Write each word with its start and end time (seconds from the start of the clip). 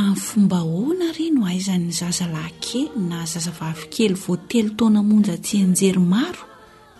an'fomba 0.00 0.58
hoana 0.66 1.12
rno 1.14 1.44
aizan'ny 1.50 1.92
zaza 1.94 2.26
lahkely 2.30 2.82
na 3.10 3.18
zaza 3.32 3.52
vavikely 3.58 4.16
votelo 4.26 4.70
taonamonja 4.78 5.34
tsy 5.44 5.56
anjery 5.66 6.02
maro 6.14 6.42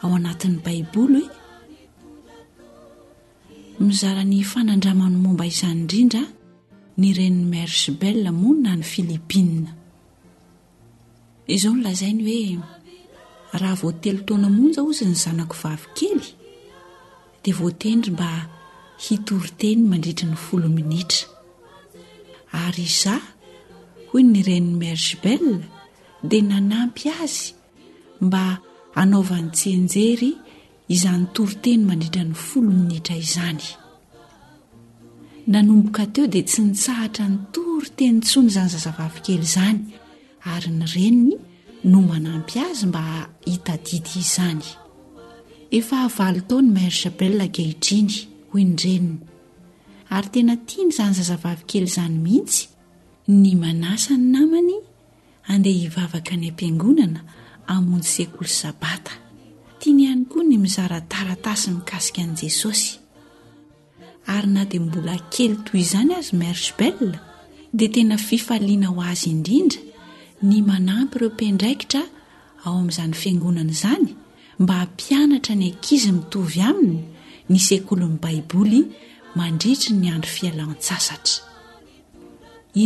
ao 0.03 0.11
anatin'nybaiboly 0.19 1.23
hoe 3.79 3.91
izran'ny 3.95 4.39
fanandramany 4.53 5.17
momba 5.25 5.45
izany 5.55 5.81
inrindra 5.85 6.23
ny 7.01 7.07
renn'ny 7.19 7.45
mers 7.55 7.79
bel 8.01 8.21
monna 8.43 8.71
ny 8.79 8.85
filipin 8.93 9.51
izao 11.57 11.75
nlazainyhoe 11.77 12.59
ahavoatelotanamonjaozny 13.57 15.15
zanako 15.25 15.57
vavikely 15.63 16.27
de 17.43 17.51
voatendry 17.59 18.11
mba 18.17 18.31
hitoriteny 19.05 19.81
mandritry 19.91 20.27
ny 20.31 20.37
folo 20.47 20.69
minitra 20.79 21.34
ary 22.63 22.83
iza 22.89 23.19
hoy 24.13 24.23
ny 24.27 24.43
renin'ny 24.47 24.79
margebell 24.83 25.47
dia 26.31 26.43
nanampy 26.51 27.09
azy 27.25 27.49
mba 28.27 28.43
hanaovany 28.97 29.49
tsenjery 29.59 30.31
izany 30.95 31.25
toriteny 31.35 31.83
mandritra 31.89 32.23
ny 32.29 32.35
folo 32.47 32.71
ny 32.77 32.85
nitra 32.91 33.17
izany 33.27 33.65
nanomboka 35.53 36.03
teo 36.15 36.27
dia 36.33 36.47
tsy 36.51 36.61
nitsahatra 36.67 37.25
nytoriteny 37.35 38.19
tsony 38.29 38.51
zany 38.57 38.69
zazavavikely 38.75 39.39
izany 39.51 39.81
ary 40.55 40.71
ny 40.79 40.85
reniny 40.95 41.35
no 41.91 41.99
manampy 42.11 42.57
azy 42.71 42.87
mba 42.91 43.03
hitadidy 43.51 44.15
izany 44.27 44.65
efa 45.79 45.95
ahaval 46.07 46.37
tao 46.49 46.59
ny 46.65 46.71
mergebell 46.79 47.39
gehitriny 47.57 48.15
hoy 48.51 48.63
nyreny 48.73 49.09
ary 50.15 50.31
tena 50.35 50.55
tia 50.67 50.85
ny 50.87 50.93
zany 50.99 51.15
zazavavykely 51.19 51.87
izany 51.91 52.17
mihitsy 52.25 52.63
ny 53.43 53.51
manasa 53.63 54.15
ny 54.21 54.27
namany 54.35 54.77
andeha 55.51 55.79
hivavaka 55.85 56.35
ny 56.41 56.47
am-piangonana 56.53 57.21
amonjy 57.75 58.07
sekolo 58.17 58.49
sabata 58.61 59.13
tiany 59.81 60.01
ihany 60.07 60.25
koa 60.31 60.45
ny 60.49 60.55
mizarataratasy 60.65 61.69
mikasika 61.77 62.21
an'i 62.25 62.37
jesosy 62.41 62.91
ary 64.35 64.49
na 64.55 64.63
dia 64.71 64.81
mbola 64.87 65.15
kely 65.35 65.55
toyizany 65.67 66.11
azy 66.19 66.35
marse 66.43 66.71
belle 66.79 67.17
dia 67.77 67.89
tena 67.95 68.17
fifaliana 68.29 68.89
ho 68.95 69.01
azy 69.11 69.27
indrindra 69.35 69.81
ny 70.49 70.57
manampy 70.71 71.15
ireo 71.19 71.31
mpindraikitra 71.37 72.03
ao 72.65 72.73
amin'izany 72.81 73.13
fiangonana 73.21 73.71
izany 73.79 74.07
mba 74.63 74.75
hampianatra 74.81 75.53
ny 75.59 75.65
ankizy 75.71 76.11
mitovy 76.17 76.59
aminy 76.69 77.01
ny 77.51 77.59
sekolonny 77.69 78.19
baiboly 78.25 78.81
mandritry 79.41 79.95
ny 79.99 80.07
andro 80.15 80.31
fialan-tsasatra 80.39 81.41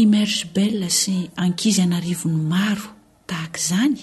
imerse 0.00 0.42
bell 0.54 0.80
sy 1.00 1.16
ankizy 1.44 1.82
anarivony 1.86 2.40
maro 2.52 2.88
tahaka 3.28 3.58
izany 3.62 3.96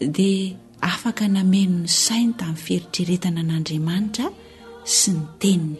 dia 0.00 0.56
afaka 0.90 1.24
nameno 1.36 1.76
ny 1.84 1.88
sainy 2.04 2.32
tamin'ny 2.40 2.62
fieritreretana 2.64 3.40
an'andriamanitra 3.44 4.26
sy 4.98 5.10
ny 5.16 5.20
teniny 5.40 5.76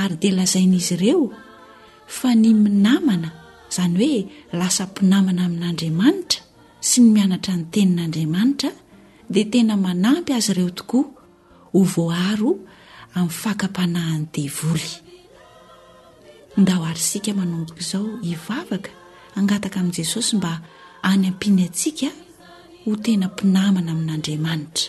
ary 0.00 0.16
di 0.22 0.28
lazain'izy 0.36 0.94
ireo 0.96 1.24
fa 2.16 2.28
ny 2.40 2.48
minamana 2.64 3.30
zany 3.74 3.96
hoe 4.12 4.22
lasampinamana 4.58 5.40
amin'andriamanitra 5.48 6.40
sy 6.88 6.98
ny 7.04 7.08
mianatra 7.16 7.52
ny 7.58 7.64
tenin'andriamanitra 7.74 8.70
dia 9.32 9.46
tena 9.52 9.74
manampy 9.86 10.30
azy 10.38 10.50
ireo 10.54 10.70
tokoa 10.78 11.06
ho 11.72 11.80
voaro 11.94 12.50
knndaoasikamanomp 16.58 17.70
izao 17.80 18.08
ivavaka 18.32 18.90
angataka 19.34 19.80
amin' 19.80 19.92
jesosy 19.98 20.36
mba 20.36 20.52
any 21.02 21.24
ampiny 21.30 21.64
atsika 21.66 22.08
ho 22.84 22.90
tena 23.04 23.26
mpinamana 23.32 23.90
amin'andriamanitra 23.94 24.84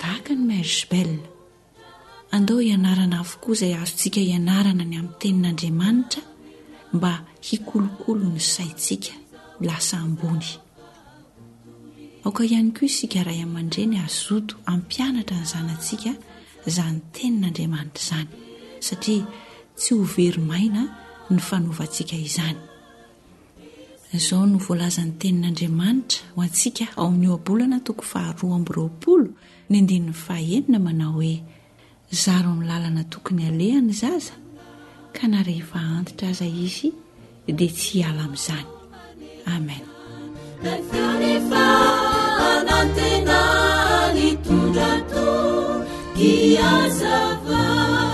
daka 0.00 0.32
ny 0.34 0.42
marsebel 0.52 1.10
andeo 2.34 2.58
hianarana 2.64 3.16
avokoa 3.22 3.54
izay 3.54 3.74
azotsika 3.82 4.20
hianarana 4.26 4.84
ny 4.90 4.96
amnytenin'andriamanitra 5.00 6.22
mba 6.96 7.12
hikolokolo 7.46 8.24
ny 8.34 8.38
saitsika 8.54 9.12
lasa 9.66 9.94
ambony 10.04 10.48
aoka 12.24 12.40
ihany 12.48 12.70
koa 12.76 12.86
isikaray 12.90 13.38
aman-dre 13.46 13.82
ny 13.90 13.96
azoto 14.06 14.54
ampianatra 14.72 15.36
nyzanantsika 15.42 16.10
zaho 16.70 16.94
ny 16.94 17.00
tenin'andriamanitra 17.12 18.00
izany 18.00 18.28
satria 18.86 19.24
tsy 19.76 19.94
ho 19.96 20.04
verymaina 20.14 20.82
ny 21.30 21.38
fanaovantsika 21.48 22.16
izany 22.26 22.58
izao 24.16 24.44
no 24.50 24.58
voalazan'ny 24.66 25.14
tenin'andriamanitra 25.22 26.22
ho 26.34 26.40
antsika 26.42 26.84
ao 26.96 27.06
amin'nyoabolana 27.08 27.78
tokony 27.86 28.08
faharoa 28.12 28.54
amyroapolo 28.58 29.28
ny 29.70 29.74
andinin'ny 29.80 30.14
fahaenina 30.24 30.78
manao 30.86 31.12
hoe 31.18 31.34
zaron'lalana 32.22 33.02
tokony 33.12 33.42
alehany 33.50 33.92
zaza 34.02 34.34
ka 35.16 35.24
nah 35.30 35.42
rehefa 35.48 35.78
antitra 35.98 36.26
aza 36.34 36.46
izy 36.64 36.88
dia 37.58 37.70
tsy 37.76 37.98
ala 38.08 38.22
amin'izany 38.26 38.66
amen 39.56 39.82
كيازفا 46.16 48.11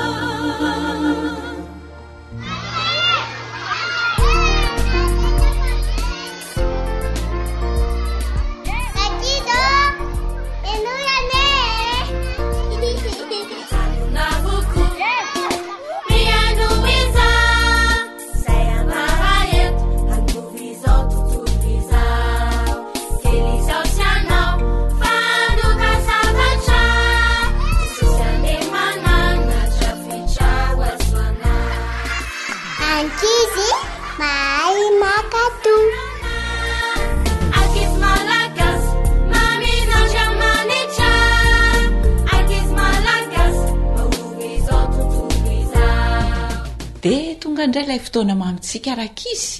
ftoana 48.09 48.35
mamitsika 48.43 48.91
raka 49.01 49.25
izy 49.35 49.53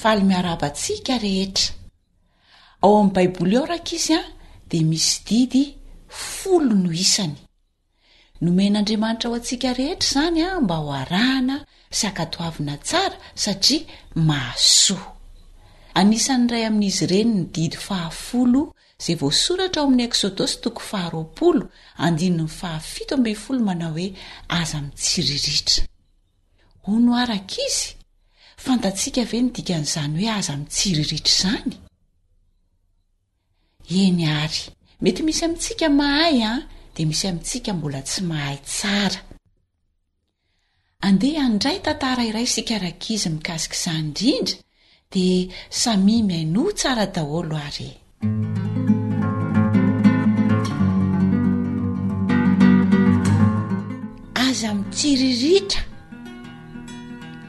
faly 0.00 0.22
miarabatsika 0.30 1.14
rehetra 1.24 1.68
ao 2.84 2.92
ami'y 3.00 3.10
baiboly 3.16 3.56
o 3.58 3.64
raka 3.72 3.92
izy 3.98 4.14
a 4.14 4.22
dia 4.70 4.84
misy 4.90 5.16
didy 5.28 5.62
folo 6.30 6.74
no 6.84 6.90
isany 7.04 7.36
nomen'andriamanitra 8.44 9.26
ao 9.28 9.34
antsika 9.38 9.68
rehetra 9.80 10.08
zany 10.14 10.40
a 10.48 10.60
mba 10.64 10.76
ho 10.82 10.90
arahana 11.02 11.56
sy 11.96 12.04
ankatoavina 12.08 12.74
tsara 12.88 13.16
satria 13.34 13.88
maaso 14.28 14.96
anisany 16.00 16.46
ray 16.52 16.64
amin'izy 16.70 17.04
ireny 17.06 17.30
nydidy 17.38 17.76
aha 17.76 18.12
zay 19.04 19.16
voasoratra 19.22 19.78
ao 19.82 19.86
amin'ny 19.88 20.04
eksodosy 20.08 20.56
too 20.62 21.62
0h 23.44 23.58
mana 23.68 23.86
hoe 23.94 24.06
azamtsiriritra 24.60 25.82
ho 26.90 26.98
no 26.98 27.12
arakaizy 27.22 27.94
fantatsika 28.66 29.22
ve 29.32 29.38
nodikan'izany 29.46 30.14
hoe 30.20 30.30
aza 30.38 30.54
mitsiriritra 30.60 31.32
izany 31.38 31.72
eny 34.02 34.18
ary 34.42 34.62
mety 35.06 35.20
misy 35.26 35.42
amintsika 35.46 35.88
mahay 36.00 36.36
an 36.52 36.56
ah? 36.56 36.60
dia 36.94 37.06
misy 37.10 37.26
amintsika 37.30 37.70
mbola 37.76 38.00
tsy 38.08 38.20
mahay 38.30 38.58
tsara 38.70 39.20
andeha 41.08 41.42
andray 41.50 41.78
tantara 41.86 42.22
iray 42.30 42.48
sikrakizy 42.54 43.28
mikasika 43.36 43.76
izany 43.78 44.02
indrindra 44.02 44.60
dia 45.12 45.50
sami 45.82 46.16
miaino 46.28 46.66
tsara 46.78 47.06
daholo 47.14 47.56
ary 47.68 47.90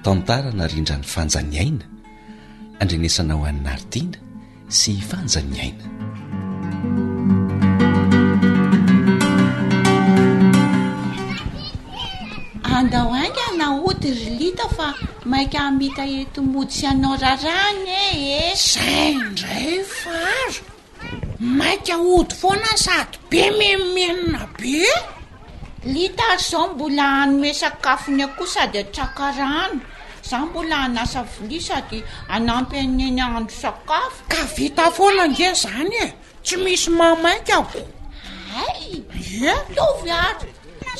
tantarana 0.05 0.65
rindra 0.71 0.97
ny 0.97 1.03
fanjany 1.13 1.57
aina 1.63 1.85
andrenesanaho 2.81 3.43
aninaritina 3.49 4.17
sy 4.77 4.91
fanjany 5.09 5.57
aina 5.65 5.85
andaho 12.79 13.11
ainga 13.23 13.47
naody 13.61 14.09
ry 14.21 14.27
lita 14.41 14.67
fa 14.77 14.87
maika 15.33 15.59
amita 15.69 16.03
etomody 16.21 16.73
sy 16.77 16.85
anao 16.93 17.13
rarany 17.25 17.87
e 18.01 18.03
e 18.39 18.43
zay 18.65 19.07
indray 19.21 19.75
fara 19.93 20.51
maika 21.61 21.93
ody 22.15 22.35
foana 22.41 22.71
sady 22.85 23.15
be 23.29 23.41
meimenina 23.59 24.41
be 24.57 24.77
lita 25.93 26.23
ary 26.33 26.43
zao 26.49 26.63
mbola 26.73 27.05
anome 27.21 27.49
sakafony 27.61 28.23
akoha 28.29 28.49
sady 28.55 28.77
atrakarano 28.83 29.81
zah 30.23 30.45
mbola 30.45 30.77
anasa 30.77 31.23
vilisady 31.23 32.03
anampy 32.29 32.77
eneny 32.77 33.21
andro 33.21 33.55
sakafo 33.61 34.23
ka 34.29 34.43
vita 34.55 34.85
fonange 34.95 35.47
zany 35.53 35.95
e 36.05 36.13
tsy 36.43 36.57
misy 36.57 36.89
mamaika 36.91 37.55
abo 37.61 37.81
ay 38.63 39.01
vetovy 39.27 40.09
eh? 40.09 40.21
aro 40.25 40.47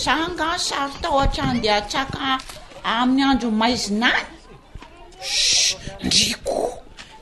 za 0.04 0.16
ngao 0.34 0.58
sary 0.58 0.94
taohatrandea 1.02 1.76
atsaka 1.82 2.38
amin'ny 2.84 3.24
andro 3.32 3.50
maizinay 3.62 4.22
ndriko 6.06 6.58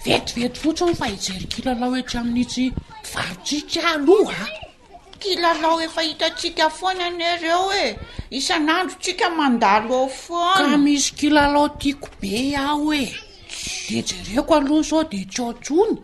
vetivety 0.05 0.57
fotsiny 0.61 0.93
fa 0.99 1.05
ijarikilala 1.15 1.85
oetry 1.93 2.17
amin'isy 2.19 2.65
varotsitya 3.11 3.81
alohaa 3.93 4.51
kilalao 5.19 5.81
efa 5.81 6.01
hitatsika 6.01 6.69
foana 6.79 7.05
anereo 7.11 7.63
e 7.85 7.99
isan'andro 8.39 8.95
tsika 9.03 9.27
mandalo 9.39 9.95
ao 10.01 10.09
foamisy 10.23 11.09
kilalao 11.19 11.67
tiako 11.79 12.09
be 12.21 12.29
iaho 12.53 12.89
e 12.93 13.05
ejereko 13.97 14.51
aloha 14.59 14.81
zao 14.89 15.03
de 15.11 15.19
ts 15.31 15.39
otsony 15.49 15.95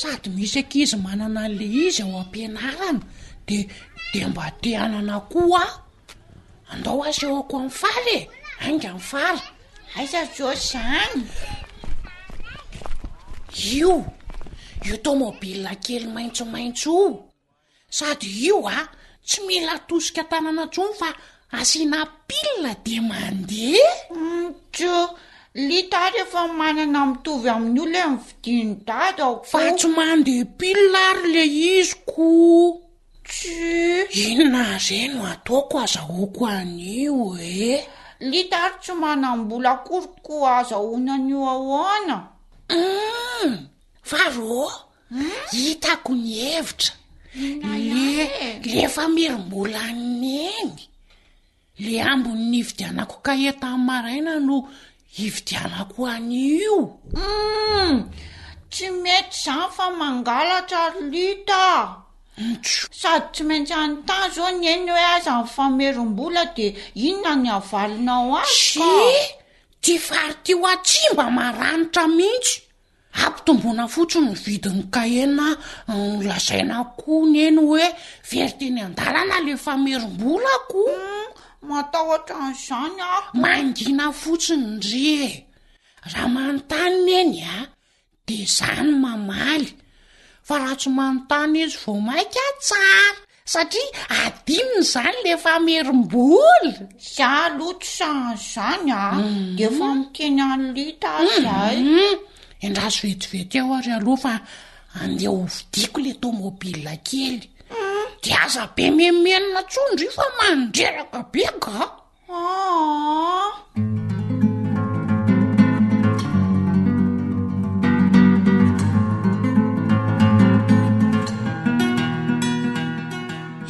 sady 0.00 0.28
misy 0.36 0.58
akizy 0.62 0.96
manana 1.06 1.40
anla 1.46 1.64
izy 1.84 2.02
ao 2.04 2.14
ampianarana 2.22 3.02
de 3.48 3.58
de 4.12 4.20
mba 4.26 4.46
te 4.60 4.70
anana 4.84 5.16
koho 5.30 5.56
a 5.56 5.66
andao 6.72 7.00
aza 7.08 7.26
o 7.32 7.40
ako 7.40 7.54
amn'y 7.58 7.70
fara 7.80 8.12
e 8.20 8.22
angy 8.66 8.86
'y 8.92 9.00
fara 9.10 9.40
aizazo 9.96 10.50
zany 10.68 11.22
io 13.74 13.94
io 14.86 14.96
to 15.04 15.10
môbilia 15.20 15.72
kely 15.84 16.06
maintsomaintso 16.14 16.92
sady 17.96 18.28
io 18.46 18.58
a 18.68 18.74
ah, 18.80 18.88
tsy 19.26 19.40
mila 19.48 19.74
tosika 19.88 20.22
tanana 20.30 20.62
ntsony 20.68 20.92
fa 21.00 21.08
asina 21.58 21.98
pilina 22.28 22.70
de 22.84 22.94
mandehamtso 23.08 24.94
mm, 25.00 25.16
lita 25.68 25.96
ary 26.06 26.18
efa 26.24 26.40
manana 26.60 27.00
mitovy 27.10 27.48
amin'io 27.54 27.84
ley 27.92 28.04
miy 28.08 28.18
fidiny 28.30 28.74
dady 28.88 29.20
aoofatsy 29.26 29.86
mandeha 29.96 30.44
pilina 30.58 31.00
ary 31.12 31.24
le 31.34 31.44
izyko 31.78 32.28
tsy 33.24 33.72
inona 34.24 34.64
zay 34.86 35.04
no 35.14 35.22
ataoko 35.32 35.74
azahoako 35.84 36.42
an'io 36.60 37.20
e 37.40 37.72
eh? 37.74 37.82
litaary 38.30 38.76
tsy 38.82 38.92
mana 39.02 39.28
mbola 39.40 39.72
korito 39.86 40.14
ko 40.26 40.34
azahonan'io 40.58 41.40
ahoanaum 41.54 42.24
mm, 43.48 43.56
va 44.08 44.22
ro 44.36 44.64
mm? 45.14 45.30
hitako 45.56 46.12
ny 46.22 46.32
hevitra 46.42 46.92
le 47.34 48.60
le 48.64 48.88
famerom-bola 48.88 49.92
ny 49.92 50.50
eny 50.60 50.72
le 51.84 52.02
ambin'ny 52.02 52.56
ividianako 52.60 53.16
ka 53.22 53.34
eta 53.34 53.68
n'ny 53.76 53.84
maraina 53.86 54.34
no 54.40 54.58
ividianako 55.18 56.06
any 56.14 56.58
ioum 56.62 56.86
mm. 57.16 57.94
tsy 58.70 58.86
mety 59.02 59.36
izany 59.40 59.68
fa 59.76 59.86
mangalatra 60.00 60.80
rylita 60.96 61.64
sady 63.00 63.24
tsy 63.32 63.42
maintsy 63.48 63.74
any 63.82 63.96
tan 64.08 64.24
zao 64.34 64.48
ny 64.58 64.64
eny 64.74 64.88
hoe 64.90 65.04
azy 65.14 65.28
amin'y 65.30 65.54
famerom-bola 65.56 66.44
de 66.56 66.66
inona 67.08 67.32
ny 67.42 67.48
avalinao 67.58 68.34
azysy 68.42 68.80
ty 69.82 69.92
faritiho 70.08 70.64
atsi 70.72 70.98
mba 71.12 71.26
maranitra 71.38 72.04
mihitsy 72.16 72.54
ampitombona 73.24 73.84
fotsiny 73.92 74.30
nvidiny 74.34 74.82
kahenna 74.94 75.46
lazaina 76.28 76.76
kohony 77.00 77.38
eny 77.48 77.60
hoe 77.70 77.86
veriteny 78.30 78.80
andalana 78.86 79.36
le 79.46 79.54
famerom-boly 79.66 80.48
akoho 80.56 80.94
hmm, 80.98 81.28
matao 81.68 82.08
atrazy 82.16 82.54
zany 82.68 82.98
a 83.12 83.14
mangina 83.42 84.06
fotsiny 84.22 84.66
ree 84.86 85.30
raha 86.12 86.28
manontanina 86.34 87.14
eny 87.22 87.38
a 87.42 87.44
ah, 87.60 87.64
de 88.26 88.38
zany 88.56 88.90
mamaly 89.04 89.68
fa 90.46 90.54
raha 90.62 90.76
tsy 90.80 90.88
manontany 90.98 91.56
izy 91.64 91.76
vao 91.84 91.98
mainka 92.08 92.44
tsara 92.66 93.04
satria 93.52 93.88
adimina 94.22 94.82
zany 94.92 95.18
le 95.24 95.30
ah, 95.34 95.38
hmm. 95.38 95.44
fa 95.44 95.52
merom-boly 95.66 96.70
za 97.14 97.32
loto 97.58 97.86
saay 97.96 98.38
zany 98.54 98.88
a 99.02 99.02
de 99.58 99.64
efa 99.70 99.88
miteny 99.98 100.40
anylita 100.50 101.10
zay 101.42 101.78
endraso 102.60 103.06
vetivety 103.06 103.58
aho 103.58 103.74
ary 103.78 103.92
aloha 103.92 104.16
fa 104.22 104.34
andeha 105.02 105.30
ovidiako 105.42 105.98
la 106.06 106.12
tômôbilia 106.22 106.94
kely 107.06 107.42
di 108.22 108.30
aza 108.44 108.62
be 108.74 108.84
memenina 108.96 109.60
tsondro 109.70 110.02
io 110.06 110.12
fa 110.18 110.26
mandreraka 110.38 111.20
be 111.32 111.44
ga 111.62 111.80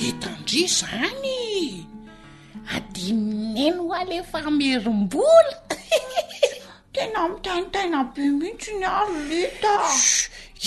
itandrio 0.09 0.67
zany 0.77 1.37
adi 2.75 3.07
mineno 3.21 3.83
hoalefa 3.91 4.41
merom-bola 4.59 5.57
tena 6.93 7.21
mitanytaina 7.31 7.99
be 8.15 8.23
mihitsy 8.41 8.73
ny 8.81 8.87
aro 9.01 9.17
lita 9.31 9.73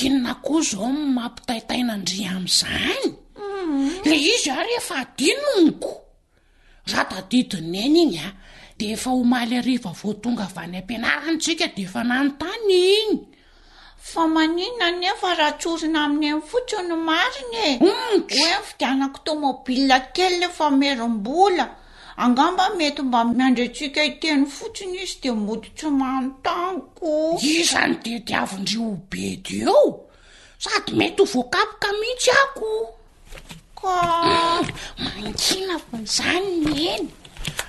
inona 0.06 0.34
koa 0.46 0.62
zao 0.70 0.90
mampitaitainandria 1.18 2.30
am'izany 2.38 3.06
mm. 3.42 3.90
le 4.10 4.16
izy 4.34 4.50
a 4.58 4.60
rehefa 4.68 4.94
adinooniko 5.04 5.92
raha 6.92 7.06
tadidiny 7.12 7.78
any 7.86 8.00
iny 8.04 8.18
a 8.28 8.30
de 8.78 8.86
efa 8.96 9.10
homaly 9.18 9.56
ariva 9.62 9.92
vao 10.00 10.14
tonga 10.24 10.44
avany 10.50 10.76
am-pianarantsika 10.80 11.66
de 11.76 11.82
efa 11.88 12.02
nanontany 12.10 12.72
iny 13.02 13.14
fa 14.12 14.22
maniona 14.36 14.88
nefa 15.02 15.30
raha 15.40 15.58
tsorona 15.60 16.00
aminy 16.06 16.28
any 16.34 16.44
fotsi 16.52 16.78
ny 16.90 16.96
marinae 17.10 17.72
m 17.82 18.22
figanako 18.68 19.18
tômôbiliakely 19.26 20.36
nafa 20.42 20.66
mierom-bola 20.80 21.66
angamba 22.26 22.66
mety 22.78 23.02
mba 23.08 23.20
miandratsika 23.30 24.00
iteny 24.12 24.44
fotsiny 24.56 24.96
izy 25.04 25.18
de 25.24 25.32
modi 25.46 25.70
tsy 25.78 25.88
manontanoko 26.00 27.10
izany 27.58 27.94
dediavo 28.04 28.56
ndry 28.62 28.78
ho 28.84 28.90
be 29.12 29.24
dy 29.46 29.56
eo 29.72 29.82
sady 30.64 30.92
mety 31.00 31.20
ho 31.22 31.26
voakapoka 31.34 31.88
mihitsy 32.00 32.32
ako 32.44 32.70
ka 33.80 33.96
mm, 34.24 34.66
mankina 35.04 35.76
o 35.96 35.98
zany 36.16 36.50
ny 36.64 36.76
eny 36.94 37.08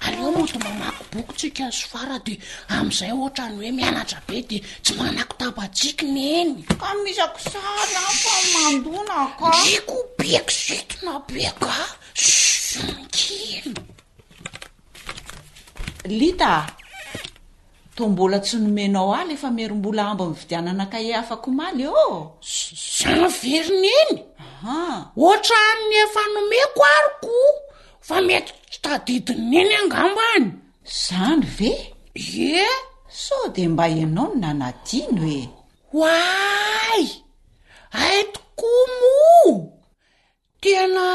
ary 0.05 0.17
eo 0.25 0.31
mody 0.37 0.57
ma 0.65 0.71
maky 0.81 1.03
boky 1.13 1.33
tsika 1.39 1.65
zofara 1.77 2.17
de 2.27 2.35
am'izay 2.77 3.13
ohatra 3.17 3.45
ny 3.49 3.55
hoe 3.59 3.71
mianatra 3.79 4.19
be 4.29 4.37
de 4.51 4.59
tsy 4.85 4.93
manaki 4.99 5.35
tabatsiky 5.41 6.05
ny 6.15 6.23
eny 6.41 6.55
ka 6.81 6.89
isako 7.11 7.39
saa 7.51 8.11
famandonak 8.23 9.35
adriko 9.49 9.93
obeko 10.03 10.53
zitona 10.67 11.13
beg 11.29 11.59
ah. 11.81 11.91
skina 12.25 13.73
lita 16.05 16.67
tombola 17.95 18.39
tsy 18.43 18.59
nomenao 18.59 19.13
ah 19.15 19.25
lefa 19.29 19.49
mierom-bola 19.55 20.03
amba 20.11 20.25
mi 20.27 20.35
vidiananakaa 20.41 21.19
afako 21.23 21.51
maly 21.59 21.83
ea 21.87 22.07
zany 22.53 23.27
verina 23.41 23.91
enyha 24.05 24.79
ohatrany 25.25 25.95
efa 26.05 26.23
nome 26.35 26.59
ko 26.77 26.81
aryko 26.97 27.39
fa 28.07 28.17
mety 28.27 28.53
tadidina 28.85 29.57
eny 29.61 29.75
angambo 29.83 30.23
any 30.35 30.51
zany 31.07 31.45
ve 31.57 31.73
ye 32.31 32.65
so 33.23 33.37
de 33.55 33.65
mba 33.73 33.85
hianao 33.93 34.27
ny 34.35 34.39
nanadiany 34.43 35.21
oe 35.27 35.41
hway 35.93 37.05
aitokoa 38.03 38.93
moa 38.99 39.55
tena 40.63 41.07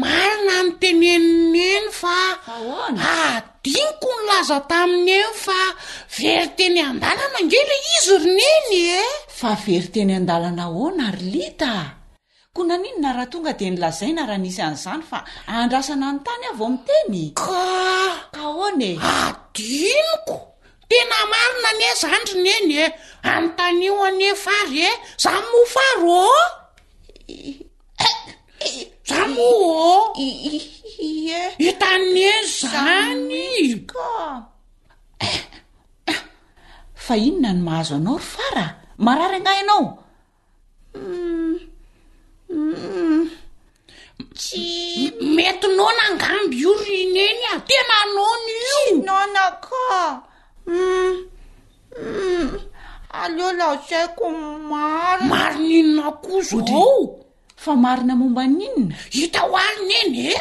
marina 0.00 0.56
no 0.66 0.70
tenenina 0.80 1.62
eny 1.76 1.88
fao 2.00 2.34
a 3.12 3.47
diniko 3.64 4.12
ny 4.14 4.24
laza 4.30 4.58
taminyeny 4.70 5.30
fa 5.44 5.60
veri 6.18 6.48
teny 6.58 6.78
andalana 6.88 7.24
mangely 7.34 7.76
izy 7.98 8.14
ro 8.22 8.30
neny 8.38 8.78
e 9.02 9.02
fa 9.38 9.50
very 9.64 9.88
teny 9.94 10.12
andalana 10.20 10.64
ona 10.84 11.06
ry 11.16 11.28
lita 11.34 11.72
ko 12.54 12.60
nan'inyna 12.68 13.10
raha 13.18 13.28
tonga 13.32 13.52
de 13.58 13.66
ny 13.70 13.76
lazaina 13.82 14.22
raha 14.30 14.38
nisy 14.44 14.60
an'izany 14.66 15.02
fa 15.10 15.18
andrasana 15.56 16.04
anytany 16.12 16.44
ava 16.54 16.64
amiteny 16.70 17.22
ka 17.40 17.64
ka 18.34 18.44
one 18.64 18.90
adinoko 19.18 20.36
ah, 20.38 20.44
tena 20.90 21.18
marina 21.32 21.70
ny 21.78 21.84
azany 21.92 22.24
roneny 22.30 22.72
e 22.82 22.84
anontanio 23.30 23.94
anyefary 24.08 24.82
e 24.88 24.92
zany 25.22 25.42
e. 25.42 25.48
mofaro 25.52 26.22
e. 27.26 27.34
o 27.62 28.96
za 29.08 29.24
itanen 31.56 32.44
zanyka 32.46 34.44
fa 36.94 37.14
ino 37.16 37.40
na 37.40 37.50
ny 37.56 37.60
mahazo 37.64 37.94
anao 37.96 38.18
ry 38.20 38.26
fara 38.32 38.64
mararagnaianao 39.04 39.84
tsy 44.36 45.08
mety 45.34 45.66
nao 45.76 45.90
naangamby 45.98 46.56
io 46.64 46.72
rineny 46.86 47.42
a 47.48 47.50
ah. 47.56 47.60
tenanaona 47.68 48.52
io 48.62 48.80
naonaka 49.06 49.84
mm, 50.68 51.14
mm. 52.02 52.58
aleo 53.20 53.50
laotsy 53.58 53.94
haiko 53.98 54.26
maro 54.70 55.22
maro 55.30 55.56
nyinonakozoao 55.58 57.27
fa 57.62 57.72
marina 57.84 58.14
momba 58.20 58.42
ny 58.46 58.60
inona 58.68 58.94
hita 59.16 59.40
ho 59.48 59.54
ariny 59.66 59.94
eny 60.02 60.16
e 60.30 60.34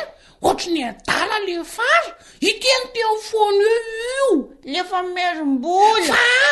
ohatrany 0.45 0.81
adala 0.89 1.37
le 1.47 1.53
fara 1.75 2.11
iteany 2.49 2.85
tean 2.93 3.15
fono 3.29 3.69
io 4.05 4.27
lefa 4.73 4.99
mierombonyfara 5.13 6.51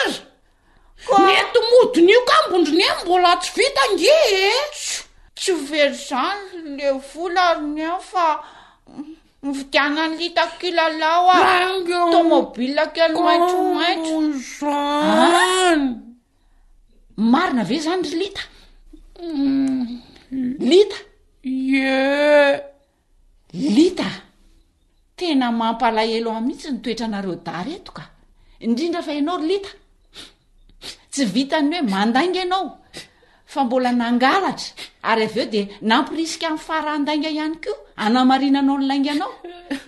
netomodiny 1.28 2.12
io 2.14 2.22
ka 2.30 2.38
mbondriny 2.48 2.86
a 2.90 2.94
e, 2.94 2.96
mbola 3.04 3.32
tsy 3.42 3.52
vitange 3.60 4.16
etso 4.40 5.04
tsy 5.38 5.54
very 5.70 5.94
zany 6.08 6.46
le 6.78 6.90
vola 7.10 7.42
arony 7.52 7.84
an 7.90 8.00
fa 8.10 8.26
mifidianany 9.46 10.14
lita 10.22 10.44
kilalao 10.60 11.30
atômôbilyakelo 11.36 13.20
maitsomaisozany 13.28 15.14
ah! 15.14 15.78
marina 17.34 17.62
ave 17.66 17.78
zany 17.86 18.04
ry 18.12 18.18
lita 18.22 18.44
hmm. 19.18 20.15
Mm. 20.36 20.52
lita 20.72 20.98
yee 21.72 22.62
lita 23.76 24.10
tena 25.18 25.48
mampalahelo 25.60 26.30
aminihitsy 26.38 26.70
nytoetra 26.74 27.06
anareo 27.10 27.36
dareto 27.48 27.92
ka 27.98 28.04
indrindra 28.66 29.02
fa 29.08 29.14
ianao 29.20 29.40
lita 29.50 29.72
tsy 31.14 31.24
vita 31.34 31.58
ny 31.70 31.74
hoe 31.78 31.86
mandainga 31.94 32.42
anao 32.46 32.66
fa 33.54 33.60
mbola 33.66 33.92
nangalatra 33.92 34.74
ary 35.10 35.24
av 35.30 35.36
eo 35.42 35.46
dia 35.54 35.66
nampirisika 35.90 36.46
amin'ny 36.50 36.66
fara 36.68 36.90
andainga 36.98 37.30
ihany 37.38 37.58
koa 37.64 37.80
anamarina 38.06 38.60
anao 38.62 38.78
ny 38.80 38.86
lainganao 38.90 39.32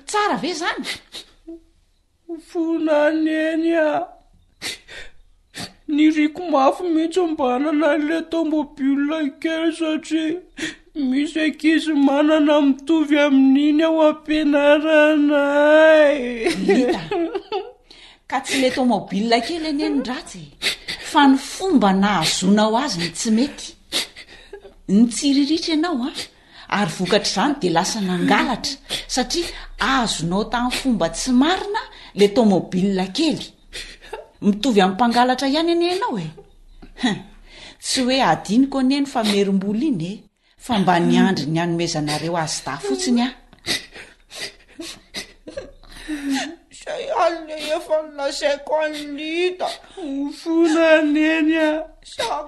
tsara 0.10 0.36
ve 0.44 0.52
zany 0.62 0.80
vonaneny 2.50 3.68
a 3.88 3.90
ny 5.88 6.10
riko 6.12 6.44
mafo 6.52 6.84
mihitsy 6.84 7.20
ombananale 7.22 8.18
tômobilia 8.32 9.22
kely 9.42 9.72
satria 9.72 10.42
misy 11.10 11.40
akizy 11.48 11.94
manana 12.06 12.56
mitovy 12.66 13.16
amin'iny 13.26 13.84
ao 13.88 14.02
ampianaranayita 14.10 17.00
ka 18.30 18.38
tsy 18.44 18.56
le 18.62 18.70
tômôbilia 18.76 19.40
kely 19.48 19.66
eniny 19.72 20.02
dratsy 20.06 20.42
fa 21.12 21.22
ny 21.32 21.38
fomba 21.40 21.90
nahazonao 22.02 22.78
azy 22.84 22.98
ny 23.00 23.10
tsy 23.18 23.30
mety 23.40 23.68
ny 24.94 25.02
tsiriritra 25.14 25.74
ianao 25.74 26.00
a 26.04 26.06
ah! 26.10 26.16
ary 26.80 26.92
vokatra 27.00 27.32
izany 27.32 27.56
de 27.62 27.70
lasa 27.76 28.00
nangalatra 28.02 28.74
satria 29.14 29.46
ahazonao 29.88 30.44
tan 30.52 30.68
fomba 30.72 31.08
tsy 31.16 31.32
marina 31.32 31.82
le 32.20 32.28
tômôbilia 32.36 33.06
kely 33.16 33.57
mitovy 34.42 34.82
amin'nympangalatra 34.82 35.48
ihany 35.52 35.72
enyenao 35.74 36.16
e 36.26 36.28
tsy 37.84 38.00
hoe 38.06 38.18
adinyko 38.32 38.78
aneny 38.82 39.06
fa 39.14 39.22
mierom-bola 39.30 39.84
inye 39.92 40.12
fa 40.66 40.74
mba 40.82 40.94
niandry 41.08 41.46
ny 41.54 41.60
anomezanareo 41.64 42.36
azy 42.44 42.58
da 42.66 42.74
fotsiny 42.86 43.22
ah 43.28 43.34
zay 46.82 47.04
ale 47.24 47.56
efa 47.76 47.98
nnasaiko 48.06 48.74
annita 48.84 49.70
mofona 50.18 50.84
an 51.00 51.16
eny 51.34 51.54
aak 51.70 52.48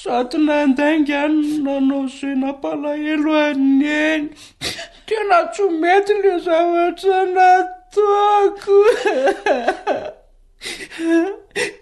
saty 0.00 0.36
nandaingaiany 0.46 1.38
nanao 1.64 2.04
izay 2.10 2.34
nampalahelo 2.42 3.32
any 3.46 3.84
eny 4.06 4.24
tena 5.06 5.38
tsomety 5.52 6.14
le 6.22 6.32
zatra 6.46 7.18
natoko 7.34 8.76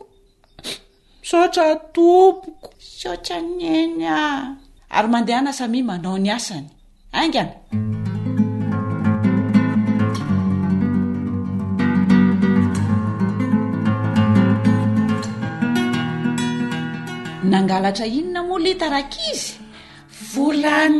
sotra 1.29 1.65
tompoko 1.93 2.69
sotra 2.97 3.37
nyenya 3.57 4.17
ary 4.97 5.09
mandehana 5.13 5.51
sami 5.59 5.79
manao 5.89 6.15
ny 6.23 6.29
asany 6.37 6.69
aingana 7.17 7.53
nangalatra 17.51 18.05
inona 18.19 18.41
molitarakizy 18.49 19.49
volana 20.31 20.99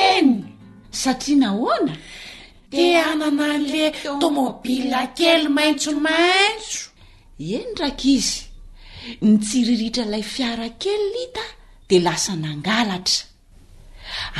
eny 0.00 0.30
satria 1.02 1.36
nahona 1.42 1.92
de 2.72 2.84
anana'le 3.10 3.84
tômôbilykely 4.22 5.46
maintsomaitso 5.56 6.80
eny 7.54 7.70
rakizy 7.82 8.32
nitsiriritra 9.24 10.04
ilay 10.08 10.22
fiarankely 10.22 10.98
lita 11.14 11.44
dia 11.88 12.00
lasa 12.04 12.34
nangalatra 12.36 13.24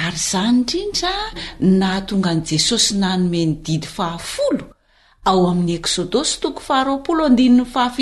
ary 0.04 0.20
izany 0.20 0.54
indrindra 0.60 1.12
naatonga 1.80 2.30
an'i 2.34 2.44
jesosy 2.50 2.94
nanome 3.02 3.40
nydidy 3.50 3.88
fahafol 3.96 4.58
ao 5.30 5.40
amin'y 5.50 5.74
eksodosy 5.80 6.34
toko 6.42 6.60
ah 6.76 7.94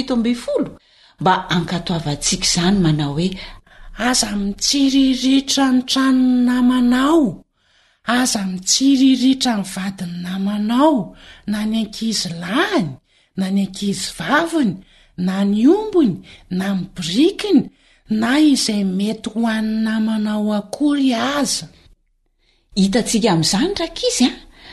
mba 1.20 1.35
ankatoavantsika 1.56 2.46
izany 2.50 2.78
manao 2.85 3.12
hoe 3.18 3.28
aza 4.08 4.30
mitsiriritra 4.44 5.64
ny 5.75 5.80
trano 5.90 6.23
ny 6.32 6.44
namanao 6.49 7.23
aza 8.18 8.40
mitsiriritra 8.52 9.52
ny 9.61 9.64
vadiny 9.75 10.14
namanao 10.26 10.96
na 11.50 11.58
ny 11.70 11.75
ankizy 11.82 12.28
lahiny 12.42 12.90
na 13.38 13.46
ny 13.54 13.61
ankizy 13.64 14.06
vaviny 14.18 14.75
na 15.16 15.44
ny 15.44 15.64
ombony 15.68 16.20
na 16.52 16.75
my 16.76 16.87
brikiny 16.94 17.70
na 18.12 18.37
izay 18.38 18.85
mety 18.85 19.30
ho 19.32 19.46
aninamanao 19.49 20.52
akory 20.61 21.11
aza 21.16 21.66
hitantsika 22.80 23.30
amin'izany 23.32 23.75
rakizy 23.80 24.26
a 24.28 24.32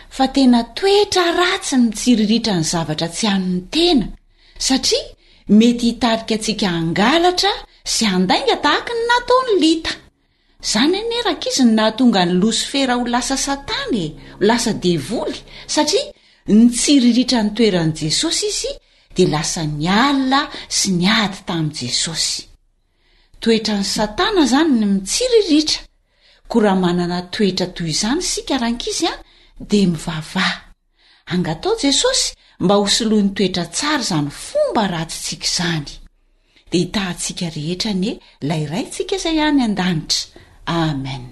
fa 0.10 0.26
tena 0.36 0.60
toetra 0.78 1.24
ratsyny 1.40 1.84
mitsiriritra 1.88 2.56
ny 2.60 2.66
zavatra 2.72 3.08
tsy 3.16 3.26
anin'ny 3.34 3.64
tena 3.74 4.06
satria 4.68 5.04
mety 5.60 5.84
hitarika 5.92 6.36
antsika 6.36 6.68
hangalatra 6.76 7.54
sy 7.94 8.04
andainga 8.16 8.56
tahaka 8.64 8.92
ny 8.98 9.04
nataony 9.10 9.52
lita 9.64 9.94
zany 10.72 10.98
anerakaizy 11.04 11.64
ny 11.68 11.74
naatonga 11.80 12.22
ny 12.28 12.34
loso 12.42 12.66
fera 12.72 12.94
ho 13.00 13.04
lasa 13.14 13.36
satana 13.46 13.96
e, 14.06 14.06
ho 14.10 14.44
lasa 14.48 14.72
devoly 14.84 15.40
satria 15.74 16.04
ny 16.52 16.60
tsiriritra 16.78 17.40
ny 17.44 17.50
toeran'i 17.56 17.94
jesosy 18.12 18.48
izy 18.52 18.72
dea 19.16 19.30
lasa 19.30 19.64
nialyna 19.64 20.42
sy 20.68 20.92
niady 20.98 21.42
tamy 21.48 21.72
jesosy 21.80 22.44
toetra 23.40 23.76
ny 23.80 23.86
satana 23.94 24.44
zany 24.52 24.74
ny 24.80 24.86
mitsiriritra 24.94 25.82
ko 26.50 26.56
raha 26.64 26.78
manana 26.84 27.20
toetra 27.34 27.68
toy 27.76 27.90
izany 27.94 28.22
sikarankizy 28.32 29.08
a 29.08 29.14
di 29.70 29.82
mivavaha 29.88 30.58
hangatao 31.32 31.74
jesosy 31.84 32.26
mba 32.64 32.76
hosolohi 32.82 33.24
ny 33.26 33.32
toetra 33.34 33.66
tsara 33.78 34.02
izany 34.04 34.30
fomba 34.46 34.84
ratsyntsika 34.94 35.48
izany 35.54 35.90
di 36.72 36.78
hitahantsika 36.84 37.46
rehetra 37.56 37.92
nie 38.02 38.14
layrayntsika 38.50 39.14
izay 39.20 39.40
any 39.48 39.62
an-danitra 39.68 40.22
amen 40.66 41.24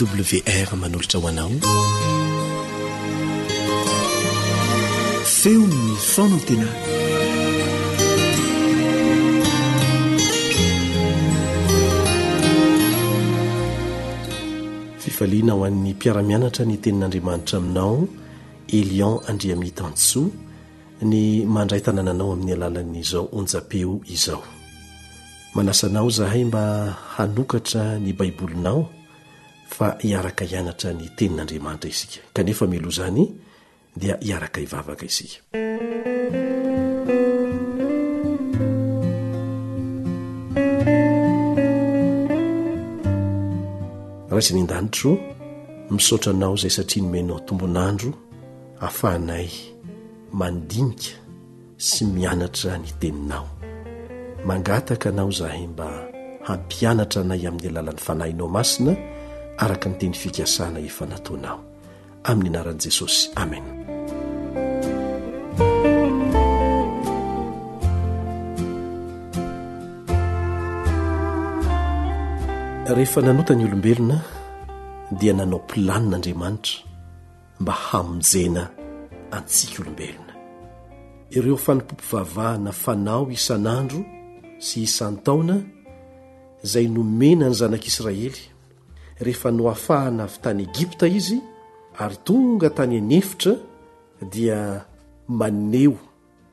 wr 0.00 0.76
manolotra 0.76 1.16
ho 1.20 1.28
anao 1.32 1.50
feo 5.24 5.58
no 5.64 5.96
sonan 5.98 6.40
tena 6.46 6.68
fifaliana 15.00 15.52
ho 15.56 15.64
an'ny 15.66 15.92
mpiaramianatra 15.96 16.64
ny 16.68 16.76
tenin'andriamanitra 16.82 17.56
aminao 17.58 18.04
elion 18.78 19.14
andriamitantso 19.30 20.20
ny 21.08 21.40
mandray 21.54 21.80
tanànanao 21.84 22.30
amin'ny 22.36 22.52
alalan'n'izao 22.56 23.24
onjapeo 23.38 23.94
izao 24.14 24.42
manasanao 25.56 26.08
zahay 26.18 26.44
mba 26.48 26.62
hanokatra 27.16 27.82
ny 28.04 28.12
baibolinao 28.18 28.80
fa 29.74 29.96
hiaraka 30.02 30.44
hianatra 30.50 30.90
ny 30.98 31.06
tenin'andriamanitra 31.18 31.90
isika 31.94 32.18
kanefa 32.36 32.64
meloa 32.72 32.90
izany 32.94 33.22
dia 34.00 34.14
hiaraka 34.26 34.58
ivavaka 34.66 35.04
isika 35.06 35.42
raha 44.30 44.38
izany 44.44 44.62
an-danitro 44.64 45.12
misaotra 45.92 46.30
anao 46.34 46.54
izay 46.58 46.70
satria 46.76 47.02
nomenao 47.04 47.40
tombonandro 47.48 48.10
hahafahanay 48.80 49.50
mandinika 50.38 51.12
sy 51.86 52.02
mianatra 52.14 52.72
ny 52.82 52.90
teninao 53.02 53.46
mangataka 54.46 55.06
anao 55.10 55.30
zahay 55.38 55.66
mba 55.72 55.88
hampianatra 56.48 57.18
anay 57.26 57.42
amin'ny 57.48 57.66
alalan'ny 57.72 58.02
fanahinao 58.06 58.48
masina 58.56 58.94
araka 59.58 59.88
nyteny 59.90 60.12
fikasana 60.22 60.78
efa 60.88 61.04
nataonao 61.10 61.58
amin'ny 62.28 62.48
anaran'i 62.52 62.80
jesosy 62.84 63.18
amena 63.42 63.70
rehefa 72.96 73.20
nanotany 73.26 73.62
olombelona 73.66 74.18
dia 75.20 75.32
nanao 75.38 75.60
pilanin'andriamanitra 75.70 76.76
mba 77.60 77.72
hamonjena 77.86 78.62
antsika 79.36 79.76
olombelona 79.82 80.34
ireo 81.36 81.56
fanompom-povavahana 81.64 82.72
fanao 82.84 83.24
isan'andro 83.38 84.00
sy 84.66 84.76
isan'ny 84.88 85.16
taona 85.26 85.56
izay 86.64 86.86
nomena 86.96 87.46
ny 87.48 87.54
zanak'israely 87.60 88.52
rehefa 89.24 89.50
no 89.50 89.70
afahana 89.70 90.24
avy 90.28 90.38
tany 90.44 90.60
egipta 90.68 91.06
izy 91.18 91.38
ary 92.02 92.16
tonga 92.26 92.68
tany 92.76 92.94
anefitra 93.00 93.52
dia 94.32 94.84
maneo 95.28 95.94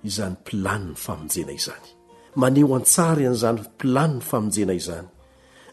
izany 0.04 0.34
mpilani 0.42 0.86
ny 0.92 0.96
famonjena 0.96 1.52
izany 1.60 1.88
maneo 2.42 2.76
antsary 2.76 3.28
an'izany 3.28 3.60
mpilani 3.62 4.14
ny 4.18 4.22
famonjena 4.30 4.74
izany 4.74 5.08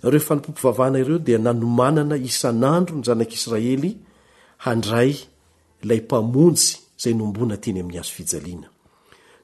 ireo 0.04 0.20
fanimpom-pivavahna 0.26 0.98
ireo 1.02 1.18
dia 1.18 1.38
nanomanana 1.38 2.16
isan'andro 2.16 2.96
ny 2.98 3.04
zanak'israely 3.08 3.92
handray 4.66 5.12
lay 5.88 6.00
mpamonjy 6.02 6.66
zay 7.02 7.14
nombona 7.20 7.56
teny 7.62 7.80
amin'ny 7.80 7.98
azo 8.02 8.12
fijaliana 8.18 8.68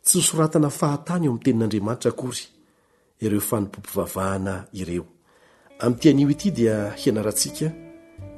tsy 0.05 0.17
nosoratana 0.19 0.71
fahatany 0.81 1.25
eo 1.27 1.31
amin'ny 1.33 1.45
tenin'andriamanitra 1.45 2.11
akory 2.13 2.43
ireo 3.25 3.43
fanimpompivavahana 3.51 4.55
ireo 4.75 5.07
amin'tianio 5.81 6.29
ity 6.33 6.51
dia 6.53 6.95
hianarantsika 6.97 7.69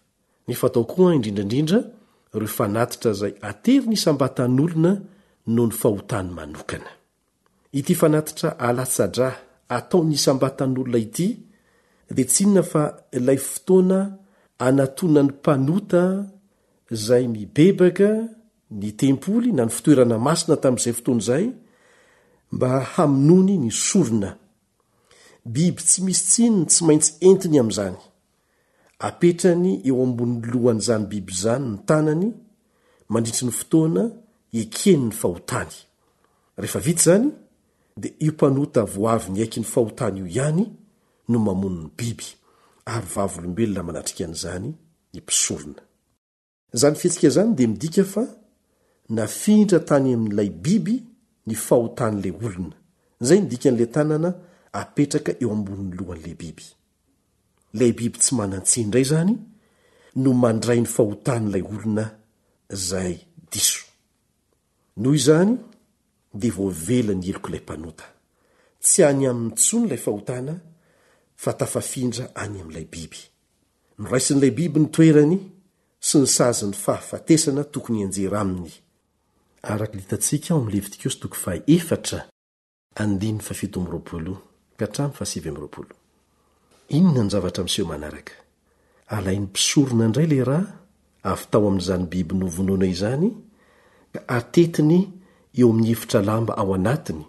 neftao 0.48 0.84
koa 0.84 1.14
indrindraindrindra 1.14 1.82
ireo 2.34 2.48
fanatitra 2.48 3.12
zay 3.12 3.32
atevy 3.50 3.86
ny 3.88 3.92
isambatan'olona 3.92 4.96
no 5.46 5.66
ny 5.66 5.72
fahotany 5.72 6.30
manokana 6.30 6.90
ity 7.72 7.94
fanatitra 7.94 8.58
alatsadra 8.58 9.36
ataony 9.68 10.12
isambatan'olona 10.14 10.98
ity 10.98 11.28
dea 12.10 12.24
tsinona 12.24 12.62
fa 12.62 13.00
ilay 13.12 13.36
fotoana 13.38 14.18
anatoaina 14.66 15.22
ny 15.22 15.28
mpanota 15.32 16.04
izay 16.92 17.24
mibebaka 17.28 18.28
ny 18.70 18.92
tempoly 18.92 19.52
na 19.56 19.64
ny 19.64 19.70
fitoerana 19.72 20.18
masina 20.20 20.56
tamin'izay 20.60 20.92
fotoana 20.94 21.18
izay 21.24 21.44
mba 22.52 22.68
hamonony 22.94 23.56
ny 23.64 23.70
sorona 23.72 24.30
biby 25.44 25.80
tsy 25.86 25.98
misy 26.04 26.24
tsinyny 26.30 26.58
tsy 26.70 26.80
maintsy 26.86 27.10
entiny 27.28 27.56
amin'izany 27.60 27.96
apetrany 29.08 29.70
eo 29.88 29.96
ambon'y 30.06 30.36
lohan' 30.52 30.80
izany 30.82 31.04
biby 31.12 31.32
izany 31.38 31.64
ny 31.72 31.78
tanany 31.88 32.28
mandritry 33.12 33.44
ny 33.48 33.52
fotoana 33.60 34.02
ekeny 34.60 35.04
ny 35.08 35.14
fahotany 35.20 35.72
rehefa 36.60 36.80
vita 36.86 37.00
izany 37.00 37.28
dia 38.00 38.12
iompanota 38.26 38.80
voavy 38.94 39.28
ny 39.32 39.38
aiky 39.42 39.58
ny 39.64 39.70
fahotany 39.74 40.18
io 40.20 40.26
ihany 40.36 40.64
no 41.30 41.36
mamonin'ny 41.46 41.90
biby 41.96 42.28
ary 42.94 43.06
vavolombelo 43.14 43.74
na 43.74 43.82
manatrikaaniizany 43.88 44.68
ny 45.14 45.18
mpisorona 45.24 45.82
zany 46.80 46.96
fietsika 47.00 47.28
zany 47.36 47.50
dia 47.58 47.68
midika 47.72 48.04
fa 48.12 48.24
nafintra 49.16 49.78
tany 49.88 50.08
amiilay 50.16 50.50
biby 50.64 50.94
ny 51.48 51.54
fahotany 51.66 52.16
lay 52.24 52.34
olona 52.46 52.76
zay 53.28 53.38
nidikan'la 53.42 53.86
tanana 53.94 54.30
apetraka 54.80 55.32
eo 55.42 55.48
amboniny 55.56 55.94
lohanylay 55.98 56.34
biby 56.42 56.66
lay 57.78 57.92
biby 57.98 58.16
tsy 58.22 58.32
manantsi 58.40 58.76
indray 58.84 59.06
zany 59.12 59.34
no 60.22 60.30
mandray 60.42 60.80
ny 60.82 60.88
fahotanilay 60.96 61.62
olona 61.74 62.04
zay 62.88 63.14
diso 63.50 63.82
noh 65.02 65.18
zany 65.26 65.52
dea 66.40 66.52
voavela 66.56 67.12
ny 67.20 67.24
eloko 67.30 67.48
ilay 67.50 67.62
mpanota 67.64 68.06
tsy 68.84 68.98
hany 69.06 69.22
aminytso 69.30 69.74
ny 69.78 69.86
lay 69.90 70.00
fahotana 70.06 70.54
fa 71.42 71.52
tafafindra 71.60 72.26
any 72.42 72.56
amilay 72.62 72.86
biby 72.94 73.20
noraisinylay 74.02 74.52
biby 74.58 74.80
nitoerany 74.82 75.38
sy 76.08 76.18
nisazy 76.22 76.66
ny 76.68 76.74
fahafatesana 76.84 77.62
tokony 77.72 78.02
hanjery 78.04 78.36
aminy 78.36 78.74
inona 86.96 87.22
ny 87.22 87.30
zavatra 87.34 87.62
amseho 87.64 87.88
manaraka 87.92 88.34
alainy 89.16 89.46
pisorona 89.54 90.08
ndray 90.08 90.26
leraha 90.32 90.64
avy 91.32 91.44
tao 91.50 91.68
amizany 91.68 92.04
biby 92.12 92.34
novonoana 92.42 92.86
izany 92.86 93.28
ka 94.12 94.20
atetiny 94.38 94.98
eo 95.58 95.70
aminy 95.70 95.88
hefitra 95.88 96.20
lamba 96.22 96.52
ao 96.60 96.74
anatiny 96.74 97.24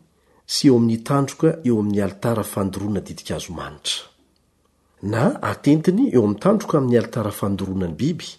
na 5.12 5.28
atentiny 5.42 6.04
eo 6.16 6.24
amiy 6.28 6.40
tandroka 6.44 6.78
aminy 6.78 6.98
alitara 6.98 7.32
fandoroanany 7.40 7.96
biby 8.02 8.30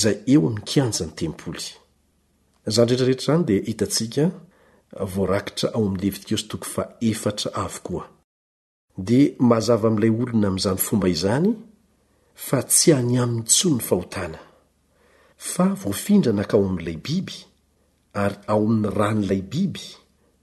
zay 0.00 0.16
eo 0.32 0.40
aminy 0.48 0.62
kianjany 0.70 1.12
tempoly 1.22 1.64
zany 2.74 2.88
retrarehetra 2.90 3.26
zany 3.26 3.44
dia 3.48 3.60
hitantsika 3.68 4.24
voarakitra 5.14 5.68
ao 5.76 5.84
amy 5.86 5.98
ei 6.06 7.16
dia 9.08 9.24
mazava 9.50 9.88
amylay 9.88 10.10
olona 10.22 10.48
amizany 10.52 10.78
fomba 10.86 11.06
izany 11.08 11.48
fa 12.46 12.58
tsy 12.68 12.88
han̈y 12.98 13.16
aminytsony 13.24 13.74
ny 13.76 13.80
fahotana 13.88 14.40
fa 15.52 15.66
voafindranaka 15.82 16.54
ao 16.56 16.64
amilay 16.70 16.96
biby 17.06 17.36
ary 18.22 18.36
ao 18.52 18.60
amin'ny 18.66 18.90
rahinylay 19.00 19.42
biby 19.52 19.84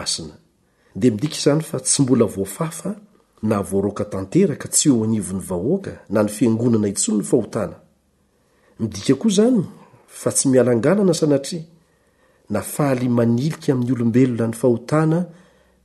aina 0.00 0.34
dia 0.98 1.10
midika 1.10 1.34
izany 1.36 1.60
fa 1.60 1.78
tsy 1.80 2.02
mbola 2.02 2.24
voafafa 2.24 2.94
na 3.42 3.60
voaroaka 3.62 4.04
tanteraka 4.04 4.68
tsy 4.68 4.88
hoanivony 4.88 5.40
vahoaka 5.40 6.00
na 6.08 6.22
ny 6.22 6.28
fiangonana 6.28 6.88
intsony 6.88 7.18
ny 7.18 7.24
fahotana 7.24 7.76
midika 8.80 9.14
koa 9.14 9.28
izany 9.30 9.62
fa 10.08 10.30
tsy 10.32 10.48
mialangalana 10.48 11.14
sanatria 11.14 11.62
nafaly 12.50 13.08
manilika 13.08 13.72
amin'ny 13.72 13.92
olombelona 13.92 14.46
ny 14.46 14.54
fahotana 14.56 15.26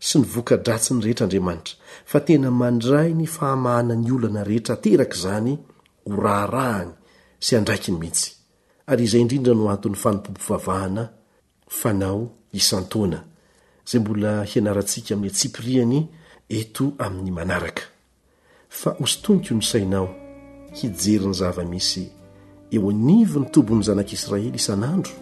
sy 0.04 0.18
ny 0.20 0.26
voka 0.26 0.58
dratsy 0.58 0.94
ny 0.98 1.02
rehetrandriamanitra 1.06 1.78
fa 2.10 2.20
tena 2.26 2.50
mandray 2.52 3.14
ny 3.14 3.28
fahamahanany 3.30 4.10
oloana 4.12 4.42
rehetra 4.44 4.76
teraka 4.84 5.16
izany 5.16 5.54
ho 6.08 6.16
raharahany 6.24 6.92
sy 7.40 7.56
andraiky 7.60 7.92
ny 7.94 8.00
mihitsy 8.02 8.32
ary 8.92 9.04
izay 9.08 9.22
indrindra 9.22 9.54
no 9.54 9.66
anton'ny 9.74 9.98
fanompompovavahana 10.04 11.04
fanao 11.80 12.20
isan-taoana 12.60 13.20
zay 13.90 14.00
mbola 14.02 14.32
hianarantsika 14.52 15.14
amin'ny 15.14 15.30
atsipiriany 15.30 16.00
eto 16.50 16.94
amin'ny 17.06 17.32
manaraka 17.38 17.84
fa 18.80 18.90
hosotoniko 19.00 19.54
ny 19.54 19.62
sainao 19.72 20.08
hijery 20.82 21.26
ny 21.30 21.34
zavamisy 21.38 22.04
eo 22.74 22.90
anivy 22.90 23.38
ny 23.40 23.46
tombon'ny 23.54 23.86
zanak'israely 23.88 24.50
isan'andro 24.58 25.14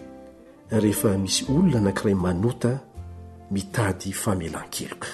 rehefa 0.72 1.18
misy 1.20 1.44
olona 1.52 1.80
nankiray 1.84 2.14
manota 2.16 2.80
mitady 3.50 4.12
famelan-keloka 4.14 5.08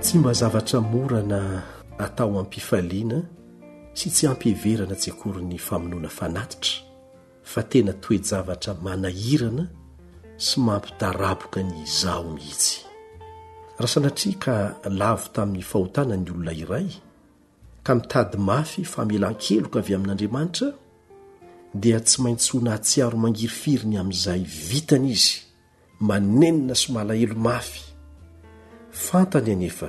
tsy 0.00 0.18
mba 0.18 0.32
zavatra 0.34 0.80
morana 0.80 1.62
atao 1.98 2.38
ami-pifaliana 2.38 3.18
sy 3.98 4.06
tsy 4.14 4.26
ampieverana 4.32 4.94
tsy 5.00 5.10
akoryn'ny 5.12 5.58
famonoana 5.66 6.06
fanatitra 6.18 6.74
fa 7.50 7.60
tena 7.70 7.92
toejavatra 8.04 8.72
manahirana 8.86 9.64
sy 10.46 10.54
mampidaraboka 10.66 11.58
ny 11.68 11.72
izaho 11.86 12.22
mihitsy 12.34 12.74
rasanatria 13.82 14.34
ka 14.42 14.54
lavo 15.00 15.26
tamin'ny 15.34 15.64
fahotanany 15.70 16.28
olona 16.30 16.54
iray 16.64 16.88
ka 17.86 17.94
mitady 17.94 18.38
mafy 18.48 18.82
fa 18.92 19.00
melan-keloka 19.10 19.78
avy 19.82 19.94
amin'andriamanitra 19.96 20.68
dia 21.82 21.98
tsy 22.06 22.16
maintsy 22.24 22.48
ho 22.56 22.60
nahtsiaro 22.68 23.16
mangiry 23.24 23.52
firiny 23.62 23.96
amin'izay 24.00 24.40
vitana 24.70 25.08
izy 25.14 25.30
manenina 26.08 26.74
somalahelo 26.84 27.36
mafy 27.48 27.80
fantany 29.04 29.50
anefa 29.54 29.88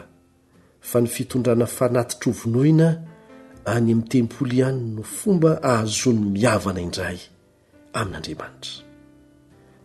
fa 0.90 0.98
ny 1.04 1.08
fitondrana 1.16 1.66
fanatitra 1.78 2.30
ovonoina 2.34 2.90
any 3.74 3.90
amin'ny 3.94 4.06
tempolo 4.14 4.52
ihany 4.60 4.82
no 4.96 5.04
fomba 5.18 5.50
ahazony 5.70 6.22
miavana 6.36 6.80
indray 6.88 7.18
amin'andriamanitra 8.00 8.74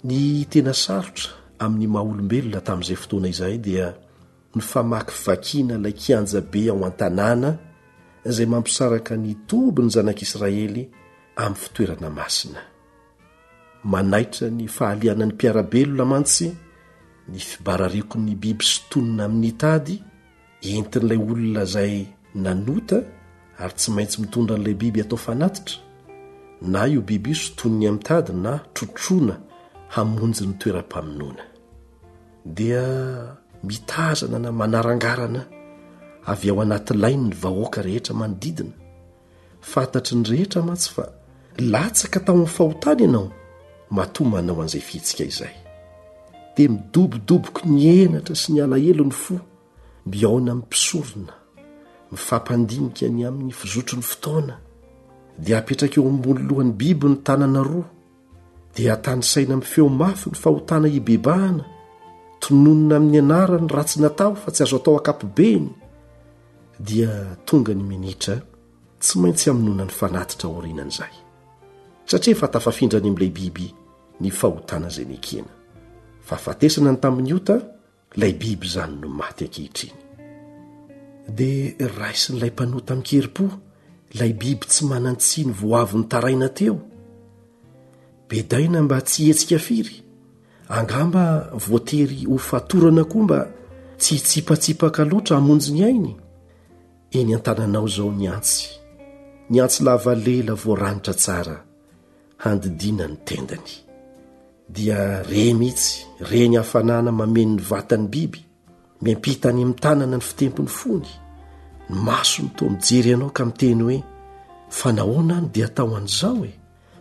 ny 0.08 0.18
tena 0.50 0.72
sarotra 0.84 1.28
amin'ny 1.64 1.86
maha 1.94 2.04
olombelona 2.12 2.60
tamin'izay 2.66 2.96
fotoana 3.02 3.28
izahay 3.34 3.58
dia 3.66 3.86
ny 4.54 4.60
famaky 4.70 5.12
vakiana 5.24 5.74
ilay 5.80 5.94
kianjabe 6.00 6.60
ao 6.72 6.80
an-tanàna 6.88 7.52
zay 8.24 8.46
mampisaraka 8.46 9.16
ny 9.16 9.34
tobo 9.46 9.82
ny 9.82 9.90
zanak'israely 9.90 10.86
amin'ny 11.36 11.58
fitoerana 11.62 12.08
masina 12.18 12.60
manaitra 13.92 14.46
ny 14.58 14.64
fahaliana 14.76 15.24
n'ny 15.26 15.32
mpiarabelonamantsy 15.34 16.48
ny 17.32 17.38
fibararekony 17.48 18.32
biby 18.42 18.64
sotonina 18.72 19.22
amin'ny 19.28 19.52
tady 19.62 19.94
entin'ilay 20.70 21.18
olona 21.24 21.62
izay 21.66 21.94
nanota 22.44 22.98
ary 23.62 23.74
tsy 23.78 23.88
maintsy 23.96 24.16
mitondra 24.22 24.54
an'ilay 24.56 24.74
biby 24.82 25.00
atao 25.02 25.18
fanatitra 25.26 25.76
na 26.72 26.80
io 26.92 27.00
biby 27.08 27.30
i 27.30 27.34
sotoniny 27.44 27.86
amin'ny 27.88 28.02
tady 28.08 28.32
na 28.44 28.52
trotroana 28.74 29.36
hamonjy 29.94 30.44
ny 30.48 30.54
toera-pamonoana 30.60 31.44
dia 32.56 32.82
mitazana 33.66 34.38
na 34.44 34.50
manarangarana 34.60 35.42
avy 36.26 36.50
ao 36.50 36.60
anaty 36.62 36.94
lainy 36.94 37.22
ny 37.28 37.34
vahoaka 37.42 37.82
rehetra 37.82 38.14
manodidina 38.14 38.70
fantatry 39.60 40.16
ny 40.16 40.26
rehetra 40.28 40.62
matsy 40.62 40.90
fa 40.90 41.04
latsaka 41.58 42.20
tao 42.20 42.34
amin'ny 42.34 42.48
fahotana 42.56 43.02
ianao 43.02 43.30
matomanao 43.90 44.62
an'izay 44.62 44.80
fihatsika 44.80 45.24
izay 45.24 45.54
dia 46.56 46.68
midobodoboko 46.68 47.60
ny 47.66 47.82
enatra 48.06 48.34
sy 48.36 48.52
ny 48.52 48.62
alahelo 48.62 49.04
ny 49.04 49.10
fo 49.12 49.34
mioona 50.06 50.52
am'ny 50.52 50.62
mpisorona 50.62 51.32
mifampandinika 52.12 53.08
ny 53.08 53.26
amin'ny 53.26 53.52
fizotro 53.52 53.96
ny 53.98 54.02
fotoana 54.02 54.58
dia 55.38 55.58
apetraka 55.58 56.00
eo 56.00 56.08
amony 56.08 56.42
lohan'ny 56.48 56.72
biby 56.72 57.06
ny 57.08 57.16
tanana 57.24 57.62
roa 57.62 57.86
dia 58.76 58.94
atanysaina 58.94 59.56
mifeomafy 59.56 60.30
ny 60.30 60.36
fahotana 60.36 60.88
ibebahana 60.88 61.64
tononona 62.38 62.96
amin'ny 62.96 63.18
anarany 63.18 63.66
ratsy 63.68 64.00
nataho 64.00 64.34
fa 64.34 64.50
tsy 64.52 64.62
azo 64.62 64.76
atao 64.76 64.96
akapobeiny 64.98 65.68
dia 66.82 67.36
tonga 67.46 67.74
ny 67.76 67.82
menitra 67.86 68.40
tsy 68.98 69.18
maintsy 69.22 69.50
amonona 69.50 69.86
ny 69.86 69.92
fanatitra 69.94 70.48
orinan'izay 70.50 71.12
satria 72.08 72.34
efa 72.34 72.48
tafafindrany 72.56 73.06
amin'ilay 73.08 73.30
biby 73.30 73.66
ny 74.20 74.30
fahotana 74.30 74.90
zanekena 74.90 75.52
fa 76.26 76.36
fatesana 76.36 76.92
ny 76.92 77.00
tamin'ny 77.02 77.34
ota 77.36 77.58
ilay 78.16 78.34
biby 78.42 78.66
izany 78.66 78.96
no 78.98 79.08
maty 79.20 79.46
ankehitriny 79.46 79.98
dia 81.38 81.88
raisy 81.98 82.32
nyilay 82.32 82.50
mpanoa 82.52 82.80
ta 82.86 82.94
minkeri-po 82.98 83.46
ilay 84.16 84.32
biby 84.42 84.66
tsy 84.66 84.84
manan-tsiny 84.90 85.52
voavyny 85.60 86.08
taraina 86.10 86.48
teo 86.58 86.80
bedaina 88.28 88.82
mba 88.82 88.98
tsy 89.06 89.28
hetsika 89.30 89.58
firy 89.68 90.02
angamba 90.80 91.50
voatery 91.68 92.26
ho 92.26 92.38
fatorana 92.48 93.04
koa 93.06 93.22
mba 93.22 93.38
tsy 94.00 94.16
hitsipatsipaka 94.18 95.04
loatra 95.06 95.36
hamonjy 95.38 95.72
ny 95.78 95.84
ainy 95.90 96.12
eny 97.14 97.34
an-tananao 97.36 97.86
izao 97.88 98.10
ny 98.12 98.28
antsy 98.28 98.68
ny 99.50 99.60
antsy 99.62 99.84
lavalela 99.84 100.54
voaranitra 100.64 101.14
tsara 101.14 101.56
handidina 102.44 103.06
ny 103.08 103.16
tendany 103.28 103.72
dia 104.68 105.22
re 105.30 105.52
mihitsy 105.54 106.04
re 106.30 106.48
ny 106.48 106.56
hafanana 106.58 107.12
mamenyny 107.12 107.60
vatany 107.70 108.08
biby 108.08 108.40
miampitany 109.02 109.62
amitanana 109.62 110.16
ny 110.16 110.24
fitempony 110.28 110.68
fony 110.68 111.10
ny 111.88 111.94
maso 112.06 112.42
ny 112.42 112.48
to 112.56 112.64
mijery 112.70 113.10
ianao 113.10 113.30
ka 113.30 113.44
miteny 113.44 113.82
hoe 113.82 113.98
fanahoana 114.70 115.36
any 115.38 115.48
dia 115.52 115.66
atao 115.66 115.96
an'izao 115.96 116.44
e 116.44 116.52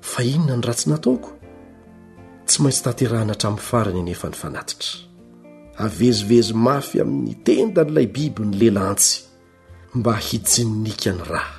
fa 0.01 0.23
inona 0.23 0.55
ny 0.57 0.65
ratsy 0.67 0.89
nataoko 0.89 1.31
tsy 2.45 2.57
maintsy 2.61 2.83
tanterahna 2.83 3.33
atramin'ny 3.33 3.65
farany 3.69 4.03
ny 4.03 4.11
efa 4.11 4.27
ny 4.29 4.35
fanatitra 4.43 4.91
avezivezy 5.85 6.53
mafy 6.53 6.99
amin'ny 7.01 7.33
tendanyilay 7.45 8.07
biby 8.15 8.41
o 8.43 8.45
ny 8.45 8.55
lela 8.59 8.81
antsy 8.91 9.30
mba 9.95 10.13
hijinnika 10.27 11.11
ny 11.15 11.23
raha 11.31 11.55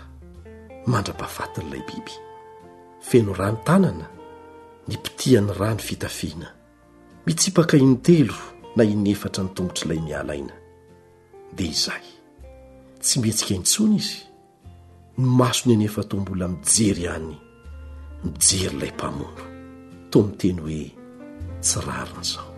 mandra-pahafatin'ilay 0.91 1.83
biby 1.89 2.15
feno 3.09 3.33
rany 3.39 3.59
tanana 3.67 4.07
ny 4.89 4.95
mpitiha 4.97 5.41
ny 5.45 5.53
ra 5.61 5.69
ny 5.75 5.83
fitafiana 5.89 6.49
mitsipakainytelo 7.29 8.37
na 8.77 8.83
inyefatra 8.93 9.43
ny 9.45 9.51
tomgotr'ilay 9.55 10.01
mialaina 10.01 10.55
dia 11.55 11.69
izahay 11.77 12.09
tsy 13.05 13.15
mihetsika 13.21 13.53
intsony 13.61 13.97
izy 14.01 14.19
nomasony 15.21 15.75
any 15.77 15.85
efa 15.85 16.03
to 16.09 16.17
mbola 16.17 16.49
mijery 16.49 17.03
ihany 17.05 17.37
mijery 18.25 18.77
ilay 18.77 18.93
mpamono 18.97 19.43
toa 20.11 20.25
miteny 20.27 20.61
hoe 20.65 20.85
tsyrarinaizao 21.61 22.51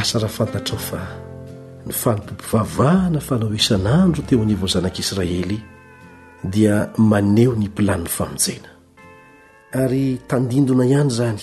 asarafantatrao 0.00 0.78
fa 0.78 1.00
ny 1.86 1.92
fanompom-pivavahana 2.02 3.20
fanao 3.28 3.54
isan'andro 3.60 4.22
teo 4.28 4.42
anivao 4.42 4.68
zanak'israely 4.72 5.58
dia 6.54 6.76
maneo 7.10 7.52
ny 7.60 7.66
mpilaniny 7.68 8.10
famonjaina 8.16 8.70
ary 9.82 10.06
tandindona 10.30 10.84
ihany 10.90 11.10
izany 11.12 11.42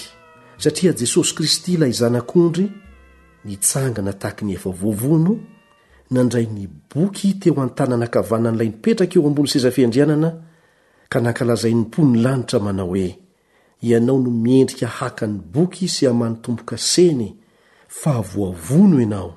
satria 0.63 0.93
jesosy 0.99 1.31
kristy 1.35 1.69
ilay 1.75 1.93
zanak'ondry 2.01 2.67
nitsangana 3.47 4.11
tahaky 4.21 4.43
ny 4.47 4.51
efa 4.57 4.69
vovono 4.81 5.33
nandray 6.15 6.45
ny 6.55 6.63
boky 6.95 7.29
teo 7.41 7.55
an-tananakavana 7.63 8.49
n'ilay 8.51 8.69
nipetraka 8.71 9.15
eo 9.19 9.27
ambono 9.29 9.47
sezafiandrianana 9.53 10.29
ka 11.11 11.17
nankalazai 11.25 11.73
'ny 11.75 11.81
mpo 11.87 11.99
ny 12.11 12.15
lanitra 12.25 12.57
manao 12.65 12.87
hoe 12.91 13.09
ianao 13.89 14.17
no 14.23 14.31
miendrika 14.45 14.87
hakany 14.97 15.35
boky 15.53 15.85
sy 15.95 16.01
haman'ny 16.09 16.37
tombo-ka 16.43 16.77
seny 16.93 17.27
fahavoavono 18.01 18.97
ianao 19.01 19.29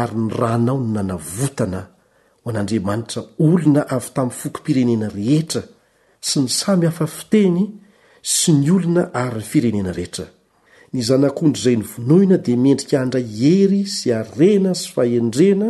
ary 0.00 0.16
ny 0.18 0.28
ranao 0.40 0.78
ny 0.84 0.88
nanavotana 0.96 1.80
ho 2.42 2.46
an'andriamanitra 2.50 3.20
olona 3.46 3.80
avy 3.96 4.08
tamin'ny 4.16 4.38
fokym-pirenena 4.40 5.08
rehetra 5.16 5.62
sy 6.28 6.36
ny 6.42 6.48
samy 6.60 6.84
hafa 6.88 7.06
fiteny 7.18 7.60
sy 8.36 8.50
ny 8.60 8.66
olona 8.76 9.02
ary 9.22 9.36
ny 9.42 9.48
firenena 9.50 9.92
rehetra 9.98 10.26
ny 10.92 10.98
zanak'ondry 11.08 11.62
zay 11.64 11.76
ny 11.80 11.86
vonoina 11.92 12.36
dia 12.46 12.56
miendrika 12.64 12.96
andra 13.04 13.20
iery 13.48 13.80
sy 13.96 14.06
arena 14.22 14.70
sy 14.80 14.86
fahendrena 14.96 15.68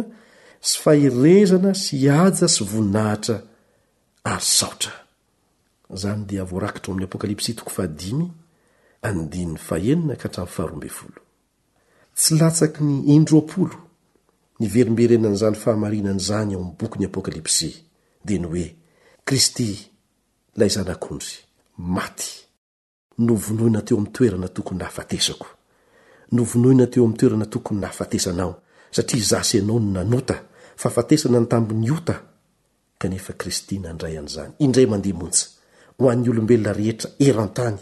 sy 0.68 0.76
faherezana 0.84 1.70
sy 1.84 1.96
aja 2.24 2.46
sy 2.56 2.62
voninahitra 2.72 3.36
ary 4.32 4.46
saotra 4.56 4.94
zan 6.02 6.20
diarakta 6.30 6.86
amn'ny 6.90 7.04
apokalpsy 7.06 7.50
hea 7.52 7.62
tsy 12.16 12.34
latsaky 12.40 12.82
ny 12.84 12.94
indroapolo 13.14 13.76
ny 14.60 14.66
verimberena 14.74 15.28
n'izany 15.28 15.56
fahamarinan' 15.62 16.18
zany 16.28 16.54
ao 16.54 16.60
am'ny 16.62 16.76
boky 16.80 16.98
ny 16.98 17.06
apôkalipsy 17.10 17.70
de 18.26 18.34
ny 18.40 18.46
oe 18.52 18.66
kristy 19.26 19.68
lay 20.58 20.70
zanak'ondry 20.74 21.34
maty 21.96 22.30
novonohina 23.26 23.80
teo 23.84 23.96
ami'ny 24.00 24.12
toerana 24.14 24.48
tokony 24.54 24.78
nahafatesako 24.80 25.46
novonoina 26.36 26.86
teo 26.92 27.04
am'ny 27.04 27.16
toerana 27.20 27.46
tokony 27.46 27.80
nahafatesanao 27.80 28.52
satria 28.90 29.24
zasy 29.30 29.58
ianao 29.58 29.80
ny 29.80 29.90
nanota 29.96 30.36
faafatesana 30.76 31.40
ny 31.40 31.46
tamin'ny 31.48 31.90
ota 31.92 32.16
kanefa 32.98 33.32
kristy 33.36 33.78
nandray 33.78 34.16
an'izany 34.18 34.52
indray 34.58 34.86
mandeha 34.88 35.18
montsa 35.18 35.46
ho 35.98 36.08
an'ny 36.10 36.28
olombelona 36.32 36.72
rehetra 36.72 37.10
eran-tany 37.20 37.76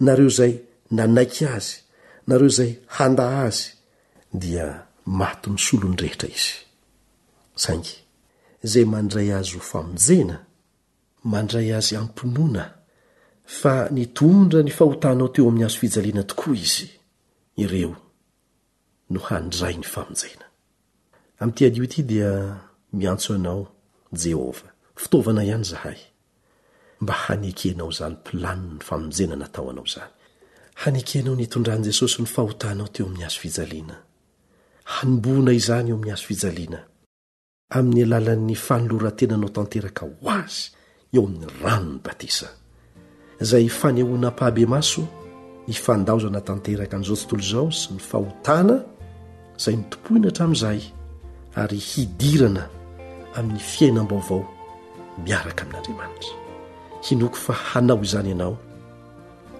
nareo 0.00 0.28
zay 0.30 0.60
nanaiky 0.94 1.42
azy 1.46 1.83
nareo 2.26 2.48
zay 2.48 2.72
handa 2.96 3.24
azy 3.46 3.64
dia 4.40 4.66
matony 5.20 5.58
solo 5.64 5.88
ny 5.88 5.96
rehetra 6.02 6.28
izy 6.36 6.54
saingy 7.62 7.90
zay 8.72 8.84
mandray 8.94 9.28
azy 9.38 9.52
h 9.56 9.60
famonjena 9.70 10.36
mandray 11.32 11.68
azy 11.78 11.94
ampinoana 12.00 12.64
fa 13.60 13.72
nitondra 13.96 14.60
ny 14.62 14.72
fahotanao 14.78 15.28
teo 15.34 15.48
amin'ny 15.48 15.66
azo 15.66 15.78
fijaliana 15.80 16.22
tokoa 16.30 16.56
izy 16.66 16.88
ireo 17.62 17.92
no 19.12 19.18
handray 19.28 19.74
ny 19.80 19.86
famonjena 19.94 20.46
am'ityalio 21.40 21.82
ity 21.88 22.02
dia 22.10 22.30
miantso 22.98 23.30
anao 23.34 23.62
jehovah 24.20 24.72
fitaovana 25.02 25.44
ihany 25.44 25.64
zahay 25.70 25.98
mba 27.02 27.12
hanekenao 27.22 27.90
zany 27.98 28.16
mpilani 28.20 28.66
ny 28.76 28.80
famonjena 28.88 29.36
nataoanao 29.36 29.84
zany 29.94 30.13
hanekenao 30.74 31.34
ny 31.34 31.42
itondraan'i 31.46 31.86
jesosy 31.86 32.22
ny 32.22 32.26
fahotanao 32.28 32.88
teo 32.88 33.06
amin'ny 33.06 33.22
hazo 33.24 33.40
fijaliana 33.40 33.94
hanomboana 34.94 35.52
izany 35.60 35.88
eo 35.90 35.96
amin'ny 35.96 36.10
hazo 36.10 36.26
fijaliana 36.28 36.78
amin'ny 37.78 38.02
alalan'ny 38.04 38.54
fanolorantena 38.66 39.34
anao 39.38 39.50
tanteraka 39.56 40.02
ho 40.06 40.30
azy 40.38 40.64
eo 41.14 41.22
amin'ny 41.28 41.46
ranony 41.62 41.98
batisa 42.04 42.48
izay 43.42 43.66
fanehoanam-pahabe 43.80 44.64
maso 44.74 45.02
hifandaozana 45.70 46.40
tanteraka 46.48 46.94
an'izao 46.96 47.16
tontolo 47.20 47.42
izao 47.48 47.68
sy 47.80 47.88
ny 47.94 48.00
fahotana 48.10 48.76
izay 49.58 49.74
nitompohina 49.76 50.28
htramin'izay 50.30 50.80
ary 51.62 51.78
hidirana 51.90 52.64
amin'ny 53.36 53.60
fiainam-baovao 53.72 54.40
miaraka 55.24 55.62
amin'andriamanitra 55.66 56.32
hinoko 57.08 57.36
fa 57.46 57.52
hanao 57.52 58.00
izany 58.08 58.28
ianao 58.34 58.56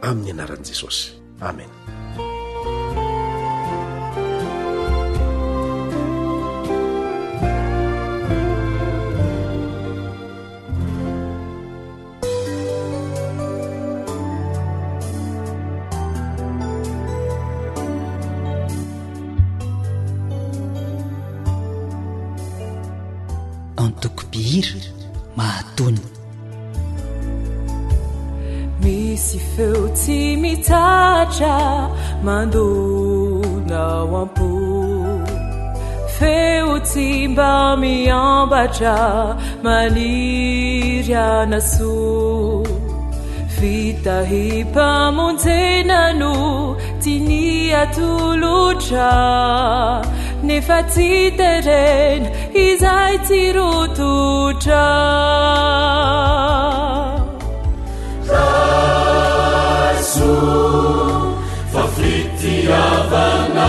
aminy 0.00 0.32
naranyi 0.32 0.66
jesosy 0.70 1.10
amen 1.38 1.68
tramaniryana 38.76 41.60
so 41.70 41.92
fita 43.56 44.14
hi 44.30 44.44
mpamonjena 44.70 46.00
no 46.20 46.34
ty 47.04 47.14
niatolotra 47.28 49.10
nefa 50.48 50.78
ty 50.94 51.10
terena 51.40 52.28
izay 52.66 53.14
tyrototra 53.30 54.82
so 60.12 60.32
fa 61.72 61.82
fityavana 61.96 63.68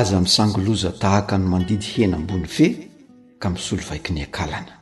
aza 0.00 0.20
miisangoloza 0.20 0.90
tahaka 1.02 1.34
ny 1.38 1.46
mandidy 1.50 1.86
hena 1.94 2.16
ambony 2.16 2.46
fe 2.46 2.66
ka 3.40 3.50
misolovaiki 3.50 4.12
ny 4.12 4.22
akalana 4.22 4.74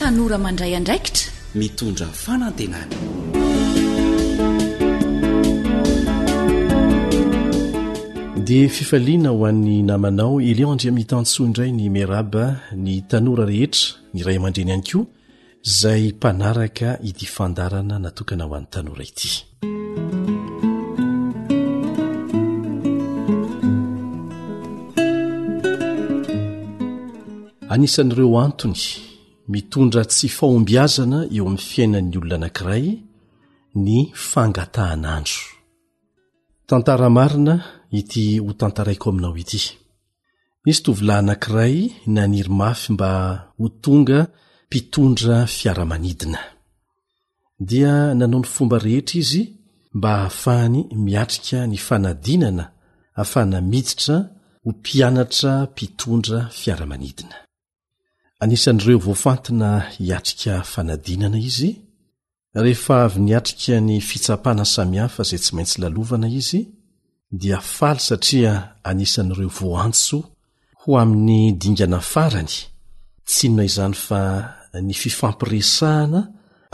tanora 0.00 0.38
mandray 0.46 0.74
andraikitra 0.78 1.30
mitondra 1.60 2.06
fanantenany 2.06 3.51
de 8.52 8.68
fifaliana 8.68 9.30
ho 9.32 9.40
an'ny 9.48 9.76
namanao 9.88 10.34
eleo 10.50 10.68
andria 10.74 10.92
mitantsoa 10.98 11.44
indray 11.48 11.70
ny 11.78 11.84
meraba 11.96 12.44
ny 12.84 12.94
tanora 13.10 13.44
rehetra 13.50 13.84
nyiray 14.14 14.36
amandreny 14.40 14.72
any 14.76 14.82
koa 14.88 14.96
izay 15.70 16.02
mpanaraka 16.16 16.88
ity 17.08 17.26
fandarana 17.34 17.94
natokana 18.04 18.44
ho 18.48 18.54
an'ny 18.58 18.68
tanora 18.74 19.04
ity 19.10 19.30
anisan'ireo 27.72 28.30
antony 28.46 28.82
mitondra 29.52 30.02
tsy 30.12 30.26
fahombiazana 30.38 31.18
eo 31.36 31.44
amin'ny 31.48 31.64
fiainan'ny 31.70 32.14
olona 32.20 32.36
anankiray 32.40 32.84
ny 33.84 33.96
fangatahanandro 34.30 35.38
tantara 36.68 37.08
marina 37.18 37.54
ity 38.00 38.24
ho 38.44 38.50
tantaraiko 38.60 39.06
aminao 39.12 39.34
ity 39.42 39.60
nisy 40.64 40.80
tovilahy 40.84 41.20
anankiray 41.22 41.76
naniry 42.16 42.50
mafy 42.60 42.88
mba 42.94 43.10
ho 43.58 43.66
tonga 43.84 44.20
mpitondra 44.66 45.36
fiaramanidina 45.56 46.40
dia 47.68 47.94
nanao 48.18 48.40
ny 48.42 48.48
fomba 48.54 48.76
rehetra 48.86 49.16
izy 49.22 49.42
mba 49.96 50.10
hahafahany 50.22 50.80
miatrika 51.04 51.58
ny 51.70 51.76
fanadinana 51.86 52.64
hahafahna 53.16 53.58
mititra 53.72 54.16
ho 54.64 54.68
mpianatra 54.76 55.52
mpitondra 55.70 56.38
fiara-manidina 56.58 57.36
anisan'ireo 58.42 58.98
voafantina 59.06 59.68
hiatrika 59.94 60.54
fanadinana 60.72 61.38
izy 61.50 61.70
rehefa 62.64 62.94
avy 63.06 63.18
niatrika 63.26 63.74
ny 63.86 63.94
fitsapana 64.08 64.64
samihafa 64.74 65.20
izay 65.24 65.40
tsy 65.42 65.50
maintsy 65.56 65.76
lalovana 65.82 66.28
izy 66.40 66.60
diafal 67.32 67.98
satria 67.98 68.76
anisan'ireo 68.84 69.48
voantso 69.48 70.18
ho 70.84 70.98
amin'ny 71.02 71.56
dingana 71.62 71.98
farany 72.12 72.52
tsinona 73.30 73.64
izany 73.68 73.94
fa 74.06 74.20
ny 74.84 74.92
fifampiresahana 75.00 76.20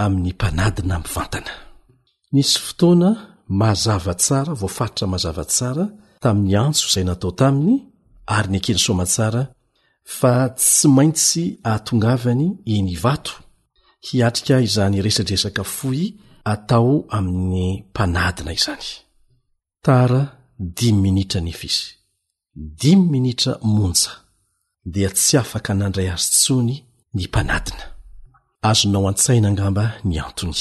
amin'ny 0.04 0.32
mpanadina 0.34 0.96
mvatanasy 1.04 2.54
fotoanamaazavasara 2.66 4.52
voafaritra 4.60 5.04
mazavasara 5.12 5.84
tamin'ny 6.24 6.56
antso 6.66 6.84
izay 6.90 7.06
natao 7.06 7.32
taminy 7.40 7.74
ary 8.36 8.48
ny 8.52 8.56
akely 8.58 8.80
soma 8.86 9.04
tsara 9.14 9.42
fa 10.18 10.32
tsy 10.58 10.86
maintsy 10.96 11.44
ahatongavany 11.68 12.46
eny 12.74 12.96
vato 13.04 13.34
hiatrika 14.06 14.56
izany 14.68 14.96
resadresaka 15.06 15.62
foy 15.76 16.00
atao 16.52 16.90
amin'ny 17.16 17.64
mpanadina 17.90 18.50
izany 18.58 18.86
dimy 20.58 21.00
minitra 21.00 21.40
nefa 21.40 21.64
izy 21.70 21.84
dimy 22.80 23.06
minitra 23.12 23.52
monja 23.62 24.10
dia 24.92 25.10
tsy 25.14 25.36
afaka 25.38 25.72
nandray 25.74 26.08
azy 26.14 26.28
tsony 26.36 26.76
ny 27.14 27.22
mpanadina 27.28 27.84
azonao 28.70 29.06
antsainaangamba 29.08 29.84
ny 30.04 30.16
antony 30.28 30.60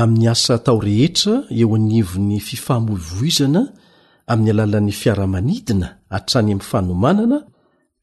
amin'ny 0.00 0.28
asa 0.32 0.58
tao 0.64 0.78
rehetra 0.86 1.34
eo 1.60 1.74
anivon'ny 1.78 2.38
fifahamolovoizana 2.48 3.62
amin'ny 4.32 4.50
alalan'ny 4.52 4.92
fiarahamanidina 5.00 5.86
hatrany 6.12 6.50
amin'ny 6.52 6.68
fanomanana 6.70 7.38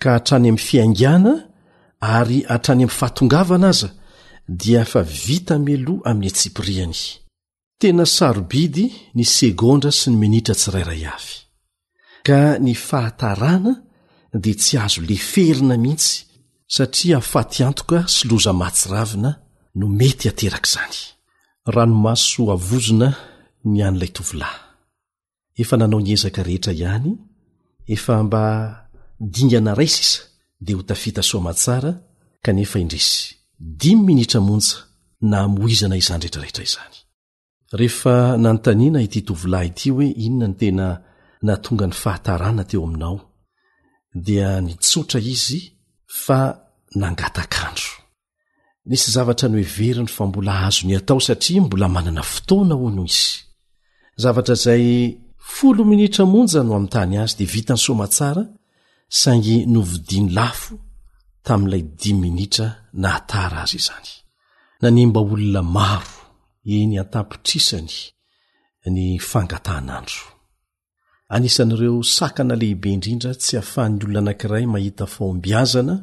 ka 0.02 0.10
hatrany 0.16 0.48
amin'ny 0.50 0.68
fiangiana 0.68 1.34
ary 2.16 2.40
hatrany 2.52 2.84
ami'n 2.84 2.96
fahatongavana 3.00 3.68
aza 3.74 3.90
dia 4.60 4.80
efa 4.88 5.02
vita 5.04 5.56
meloha 5.66 6.04
amin'ny 6.10 6.28
etsipiriany 6.32 7.02
tena 7.82 8.06
sarobidy 8.20 8.84
ny 9.18 9.26
segondra 9.38 9.90
sy 9.98 10.08
ny 10.14 10.18
minitra 10.22 10.54
tsirairay 10.60 11.02
avy 11.16 11.34
ka 12.28 12.42
ny 12.66 12.74
fahatarana 12.90 13.72
dia 14.44 14.56
tsy 14.62 14.76
azo 14.86 15.02
le 15.10 15.18
ferina 15.32 15.76
mihitsy 15.84 16.14
satria 16.76 17.16
afaty 17.24 17.60
antoka 17.70 18.00
sy 18.16 18.24
loza 18.30 18.54
mahtsiravina 18.62 19.32
no 19.80 19.86
mety 20.00 20.26
aterak' 20.32 20.68
izany 20.70 20.98
ranomaso 21.76 22.42
avozona 22.56 23.10
ny 23.72 23.78
an'ilay 23.88 24.12
tovolahy 24.16 24.60
efa 25.62 25.76
nanao 25.78 26.00
ny 26.04 26.10
ezaka 26.16 26.42
rehetra 26.48 26.72
ihany 26.82 27.10
efa 27.96 28.14
mba 28.26 28.44
dingana 29.36 29.72
rai 29.80 29.90
sa 29.94 30.02
iza 30.06 30.22
dia 30.66 30.76
ho 30.78 30.82
tafita 30.90 31.22
soamatsara 31.30 31.92
kanefa 32.46 32.78
indrisy 32.84 33.20
dimy 33.82 34.02
minitra 34.08 34.40
monja 34.48 34.76
na 35.32 35.40
moizana 35.54 35.96
izanydrehetrarehetra 36.02 36.64
izany 36.70 36.98
rehefa 37.74 38.38
nanontaniana 38.38 39.02
ity 39.08 39.22
tovilahy 39.28 39.68
ity 39.72 39.90
hoe 39.96 40.08
inona 40.26 40.48
ny 40.50 40.56
tena 40.62 40.86
natonga 41.48 41.86
ny 41.88 41.94
fahatarana 42.02 42.64
teo 42.70 42.84
aminao 42.88 43.18
dia 44.26 44.50
nitsotra 44.66 45.20
izy 45.34 45.60
fa 46.24 46.40
nangatakandro 47.00 47.90
nisy 48.90 49.08
zavatra 49.16 49.48
noeveri 49.50 50.02
ny 50.04 50.12
fa 50.16 50.24
mbola 50.28 50.54
azo 50.68 50.82
ny 50.88 50.94
atao 50.98 51.20
satria 51.28 51.62
mbola 51.62 51.88
manana 51.94 52.24
fotoana 52.34 52.74
ho 52.80 52.90
noho 52.96 53.06
izy 53.14 53.34
zavatra 54.24 54.56
zay 54.64 54.86
folo 55.54 55.84
minitra 55.92 56.24
monja 56.26 56.60
no 56.64 56.72
amin'ny 56.76 56.92
tany 56.96 57.18
azy 57.24 57.34
de 57.40 57.46
vita 57.54 57.74
n'ny 57.74 57.84
soma 57.86 58.08
tsara 58.08 58.44
saingy 59.22 59.58
novodiany 59.74 60.30
lafo 60.38 60.76
tamin'ilay 61.46 61.84
dia 62.00 62.16
minitra 62.24 62.68
nahatara 63.02 63.60
azy 63.64 63.78
izany 63.82 64.10
nanemba 64.82 65.20
olona 65.32 65.64
maro 65.78 66.21
eny 66.64 67.00
antampitrisany 67.00 67.94
ny 68.86 69.18
fangatahnandro 69.20 70.22
anisan'ireo 71.34 72.02
sakana 72.18 72.56
lehibe 72.62 72.90
indrindra 72.94 73.32
tsy 73.42 73.56
hahafahan'ny 73.58 74.02
olona 74.06 74.20
anakiray 74.32 74.66
mahita 74.74 75.06
faombiazana 75.16 75.96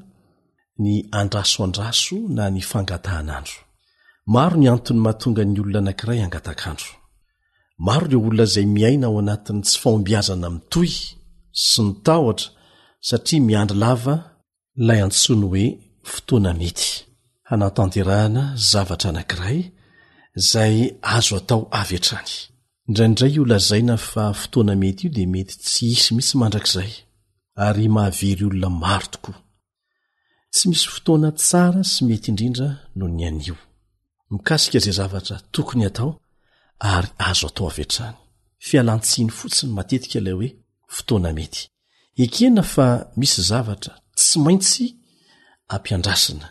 ny 0.82 0.92
andrasoandraso 1.20 2.16
na 2.36 2.44
ny 2.54 2.62
fangatahanandro 2.70 3.56
maro 4.34 4.56
ny 4.62 4.66
antony 4.72 5.00
mahatonga 5.04 5.42
ny 5.50 5.58
olona 5.60 5.78
anankiray 5.82 6.20
angatakandro 6.26 6.90
maro 7.86 8.04
leo 8.10 8.20
olona 8.28 8.44
zay 8.54 8.66
miaina 8.76 9.06
ao 9.06 9.18
anatiny 9.22 9.60
tsy 9.64 9.74
fahombiazana 9.82 10.48
mitohy 10.54 10.94
sy 11.68 11.80
ny 11.86 11.90
taotra 12.06 12.48
satria 13.08 13.40
miandry 13.48 13.78
lava 13.82 14.14
nlay 14.80 15.00
antsony 15.06 15.44
hoe 15.50 15.66
fotoana 16.12 16.50
mety 16.60 16.88
hanatanterahana 17.48 18.42
zavatra 18.70 19.08
anakiray 19.14 19.60
zay 20.38 20.94
azo 21.02 21.36
atao 21.36 21.62
avyantrany 21.80 22.30
indraindray 22.88 23.34
ola 23.42 23.58
zaina 23.68 23.96
fa 24.10 24.24
fotoana 24.42 24.74
mety 24.82 25.00
io 25.06 25.12
dea 25.16 25.26
mety 25.34 25.54
tsy 25.66 25.84
hisy 25.94 26.10
mihisy 26.14 26.36
mandrakzay 26.42 26.90
ary 27.66 27.86
mahavery 27.96 28.44
olona 28.48 28.70
maro 28.84 29.06
tokoa 29.12 29.36
tsy 30.52 30.64
misy 30.70 30.86
fotoana 30.94 31.28
tsara 31.42 31.80
sy 31.92 32.00
mety 32.08 32.28
indrindra 32.30 32.68
noho 32.96 33.10
ny 33.16 33.22
anio 33.28 33.56
mikasika 34.32 34.78
zay 34.84 34.94
zavatra 35.00 35.36
tokony 35.54 35.84
atao 35.90 36.10
ary 36.92 37.10
azo 37.28 37.46
atao 37.50 37.66
avy 37.72 37.82
an-trany 37.88 38.16
fialantsiny 38.66 39.30
fotsiny 39.38 39.70
matetika 39.78 40.16
ilay 40.18 40.34
hoe 40.38 40.48
fotoana 40.96 41.30
mety 41.38 41.60
ekena 42.22 42.62
fa 42.74 42.86
misy 43.20 43.40
zavatra 43.50 43.94
tsy 44.18 44.36
maintsy 44.44 44.84
ampiandrasina 45.74 46.46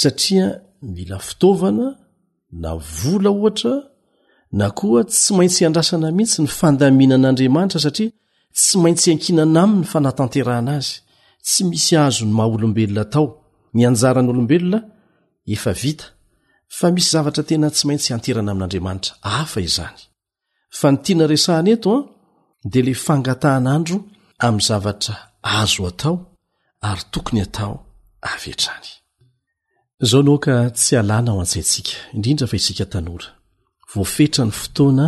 satria 0.00 0.46
mila 0.94 1.18
fitaovana 1.28 1.86
na 2.52 2.72
vola 2.76 3.30
ohatra 3.36 3.72
na 4.60 4.66
koa 4.78 5.00
tsy 5.10 5.30
maintsy 5.36 5.60
handrasana 5.66 6.06
mihitsy 6.16 6.38
ny 6.42 6.50
fandamina 6.58 7.14
an'andriamanitra 7.18 7.78
satria 7.86 8.10
tsy 8.56 8.74
maintsy 8.82 9.06
hankinana 9.12 9.60
aminy 9.64 9.86
fanahtanteraana 9.92 10.70
azy 10.78 10.92
tsy 11.46 11.60
misy 11.68 11.94
ahzo 12.04 12.22
ny 12.28 12.32
maha 12.38 12.48
olombelona 12.56 13.00
atao 13.06 13.26
ny 13.74 13.80
anjaran'olombelona 13.88 14.78
efa 15.54 15.72
vita 15.82 16.06
fa 16.78 16.86
misy 16.94 17.08
zavatra 17.14 17.42
tena 17.48 17.68
tsy 17.74 17.84
maintsy 17.88 18.08
anterana 18.16 18.50
amin'andriamanitra 18.52 19.12
afa 19.40 19.58
izany 19.68 19.98
fa 20.78 20.88
ny 20.92 20.96
tiana 21.04 21.24
resahany 21.32 21.70
eto 21.76 21.88
a 21.94 21.96
ah, 21.98 22.04
di 22.70 22.80
le 22.86 22.92
fangatahanandro 23.04 23.96
amin'ny 24.46 24.66
zavatra 24.68 25.14
azo 25.60 25.82
atao 25.90 26.14
ary 26.88 27.04
tokony 27.12 27.40
hatao 27.44 27.74
avy 28.32 28.50
e-trany 28.54 28.88
zao 30.02 30.20
anao 30.20 30.38
ka 30.44 30.54
tsy 30.74 30.92
alàna 31.00 31.30
ho 31.34 31.38
an-tsantsika 31.44 31.94
indrindra 32.14 32.46
fa 32.50 32.56
isika 32.60 32.84
tanora 32.92 33.28
voafetra 33.92 34.42
ny 34.48 34.52
fotoana 34.62 35.06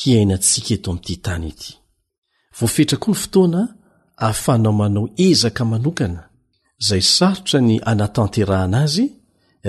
hiainantsika 0.00 0.72
eto 0.76 0.88
amin'ity 0.90 1.16
tany 1.24 1.46
ity 1.52 1.70
voafetra 2.58 2.96
koa 3.02 3.12
ny 3.14 3.18
fotoana 3.24 3.60
hahafanao 4.20 4.72
manao 4.80 5.04
ezaka 5.26 5.62
manokana 5.72 6.22
zay 6.86 7.02
sarotra 7.16 7.58
ny 7.68 7.74
anatanterana 7.90 8.76
azy 8.84 9.04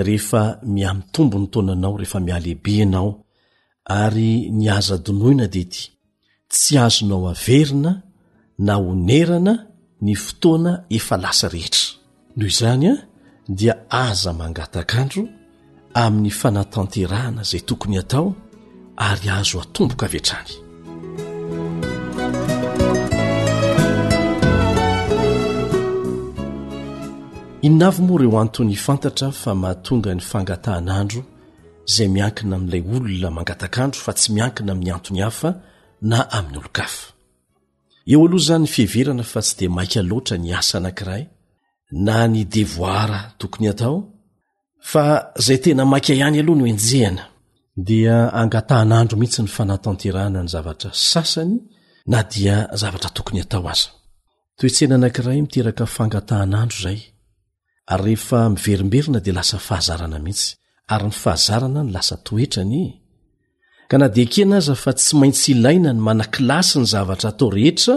rehefa 0.06 0.42
mia 0.74 0.90
mitombo 0.98 1.36
ny 1.40 1.46
tonanao 1.54 1.94
rehefa 2.00 2.18
mialehibe 2.26 2.74
anao 2.86 3.10
ary 4.00 4.32
ny 4.58 4.64
aza 4.78 4.96
donoina 5.04 5.46
de 5.54 5.60
ity 5.66 5.82
tsy 6.52 6.72
azonao 6.86 7.24
averina 7.32 7.92
na 8.66 8.74
honerana 8.84 9.52
ny 10.04 10.14
fotoana 10.24 10.72
efa 10.96 11.14
lasa 11.24 11.46
rehetra 11.54 11.84
noho 12.36 12.50
izany 12.54 12.86
a 12.92 12.94
dia 13.58 13.74
aza 14.08 14.30
mangatakaandro 14.40 15.22
amin'ny 16.02 16.30
fanatanterahana 16.40 17.40
izay 17.46 17.62
tokony 17.68 17.96
atao 18.02 18.26
ary 19.08 19.28
ahzo 19.38 19.56
atomboka 19.64 20.04
avi 20.08 20.18
atrany 20.22 20.52
innavy 27.66 28.00
moa 28.06 28.18
ireo 28.20 28.38
anton'ny 28.44 28.76
fantatra 28.86 29.28
fa 29.42 29.50
mahatonga 29.62 30.10
ny 30.18 30.22
fangatahanandro 30.30 31.20
zay 31.94 32.08
miankina 32.14 32.54
amin'ilay 32.56 32.82
olona 32.96 33.30
mangatakaandro 33.38 33.98
fa 34.04 34.12
tsy 34.18 34.28
miankina 34.36 34.70
amin'ny 34.74 34.92
antony 34.98 35.20
hafa 35.26 35.50
na 36.10 36.18
amin'ny 36.38 36.56
olo-kafa 36.60 37.06
eo 38.12 38.20
aloha 38.26 38.44
zany 38.48 38.66
fiheverana 38.74 39.24
fa 39.32 39.40
tsy 39.44 39.52
dea 39.58 39.70
mainka 39.76 40.00
loatra 40.10 40.34
ny 40.42 40.50
asa 40.60 40.74
anank'iray 40.80 41.24
na 41.92 42.26
ny 42.28 42.44
devoara 42.44 43.32
tokony 43.38 43.68
atao 43.70 43.96
fa 44.90 45.32
zay 45.36 45.58
tena 45.64 45.84
maika 45.92 46.14
ihany 46.14 46.38
aloha 46.40 46.58
no 46.60 46.64
enjehana 46.72 47.24
dia 47.88 48.16
angatahanandro 48.42 49.14
mihitsy 49.18 49.42
ny 49.42 49.48
fanatanterahna 49.56 50.40
ny 50.44 50.48
zavatra 50.54 50.90
sasany 51.10 51.54
na 52.12 52.20
dia 52.32 52.56
zavatra 52.80 53.10
tokony 53.16 53.40
atao 53.44 53.64
aza 53.72 53.88
toetsena 54.58 54.94
anank'iray 54.98 55.38
miteraka 55.44 55.84
fangatahanandro 55.96 56.76
izay 56.80 56.98
ary 57.92 58.02
rehefa 58.04 58.40
miverimberina 58.54 59.18
di 59.24 59.30
lasa 59.36 59.58
fahazarana 59.66 60.18
mihitsy 60.24 60.48
ary 60.94 61.06
ny 61.10 61.14
fahazarana 61.22 61.80
ny 61.84 61.90
lasa 61.94 62.16
toetrany 62.26 62.74
e. 62.86 62.88
ka 63.90 63.96
na 63.98 64.06
di 64.14 64.22
ake 64.26 64.44
na 64.46 64.56
aza 64.62 64.74
fa 64.82 64.90
tsy 64.98 65.12
maintsy 65.20 65.50
ilaina 65.52 65.90
ny 65.92 66.00
manan-kilasy 66.06 66.72
ny 66.80 66.86
zavatra 66.94 67.28
atao 67.32 67.48
rehetra 67.56 67.94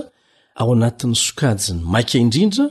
ao 0.62 0.70
anatin'ny 0.78 1.16
sokajy 1.26 1.68
ny 1.76 1.82
maika 1.94 2.18
indrindra 2.26 2.66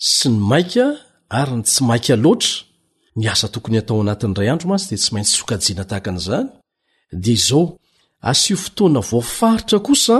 sy 0.00 0.28
ny 0.30 0.38
maika 0.38 0.94
ary 1.40 1.52
ny 1.58 1.62
tsy 1.66 1.82
maika 1.88 2.14
loatra 2.24 2.52
ny 3.18 3.24
asa 3.32 3.46
tokony 3.52 3.78
atao 3.80 4.00
anatin'n' 4.04 4.36
iray 4.38 4.50
andromasy 4.54 4.86
de 4.90 4.96
tsy 5.00 5.10
maintsy 5.14 5.34
sokajiana 5.38 5.84
tahaka 5.90 6.08
an'izany 6.12 6.48
de 7.22 7.30
izao 7.38 7.64
asio 8.30 8.56
fotoana 8.64 9.00
voafaritra 9.10 9.78
osa 9.94 10.16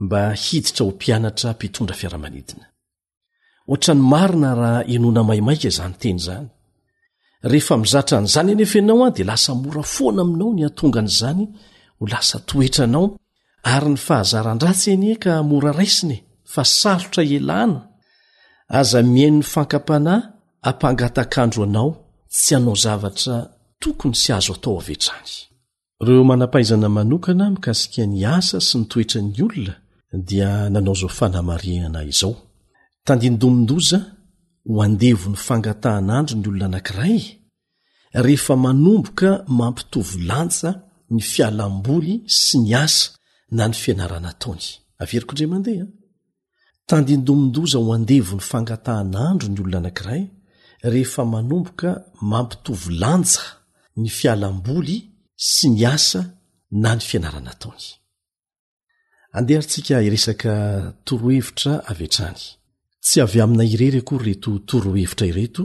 mba 0.00 0.22
hiditra 0.32 0.84
ho 0.86 0.90
mpianatra 0.92 1.48
mpitondra 1.52 1.96
fiaramanidina 2.00 2.64
oatrany 3.72 4.02
marina 4.12 4.50
raha 4.60 4.80
enona 4.94 5.22
maimaika 5.28 5.68
zany 5.78 5.94
teny 6.02 6.18
zany 6.26 6.48
rehefa 7.50 7.74
mizatra 7.82 8.16
n'izany 8.20 8.50
anefa 8.54 8.76
ianao 8.78 9.00
a 9.06 9.10
di 9.16 9.22
lasa 9.28 9.50
mora 9.62 9.82
foana 9.94 10.22
aminao 10.24 10.50
ny 10.58 10.62
antonga 10.68 10.98
an'izany 11.02 11.44
ho 11.98 12.04
lasa 12.12 12.36
toetra 12.48 12.84
anao 12.88 13.04
ary 13.74 13.88
ny 13.94 13.98
fahazaran-dratsy 14.06 14.88
eniaka 14.94 15.30
e, 15.40 15.46
mora 15.50 15.70
raisiny 15.78 16.18
fa 16.52 16.62
sarotra 16.80 17.22
elahna 17.36 17.80
aza 18.78 18.98
mihaino 19.12 19.38
ny 19.40 19.46
fankampanahy 19.52 20.22
ampangatakandro 20.68 21.60
anao 21.68 21.88
tsy 22.34 22.50
anao 22.58 22.76
zavatra 22.84 23.34
tokony 23.82 24.14
sy 24.22 24.28
azo 24.36 24.52
atao 24.56 24.76
avetrany 24.82 25.32
ireo 26.02 26.24
manampaizana 26.30 26.88
manokana 26.96 27.44
mikasikany 27.56 28.14
asa 28.36 28.58
sy 28.68 28.76
ny 28.78 28.84
toetran'ny 28.90 29.38
olona 29.46 29.74
dia 30.28 30.50
nanao 30.72 30.96
zao 31.00 31.10
fanamariana 31.18 32.00
izao 32.12 32.34
tandindomondoza 33.06 33.98
hoandevo 34.74 35.26
'ny 35.30 35.38
fangatahanandro 35.46 36.34
ny 36.42 36.46
olona 36.50 36.66
anankiray 36.70 37.16
rehefa 38.24 38.54
manomboka 38.64 39.28
mampitovilantsa 39.58 40.68
ny 41.12 41.20
fialam-boly 41.30 42.14
sy 42.42 42.56
ny 42.64 42.70
asa 42.84 43.06
na 43.56 43.62
ny 43.70 43.74
fianarana 43.82 44.30
taony 44.42 44.64
averiko 45.02 45.32
indrao 45.32 45.50
mandehaa 45.54 45.88
tandindomondoza 46.88 47.76
ho 47.82 47.88
andevo 47.98 48.32
ny 48.38 48.44
fangatahanandro 48.50 49.46
ny 49.48 49.56
olona 49.62 49.78
anankiray 49.82 50.22
rehefa 50.92 51.22
manomboka 51.34 51.88
mampitovolansa 52.30 53.42
ny 54.00 54.08
fialam-boly 54.18 54.98
andeha 59.32 59.58
ary 59.60 59.66
tsika 59.68 59.96
iresaka 60.08 60.52
torohevitra 61.04 61.72
avatrany 61.90 62.38
tsy 63.04 63.18
avy 63.24 63.40
amina 63.44 63.64
irery 63.74 64.02
kory 64.08 64.24
reto 64.30 64.50
torohevitra 64.68 65.26
ireto 65.30 65.64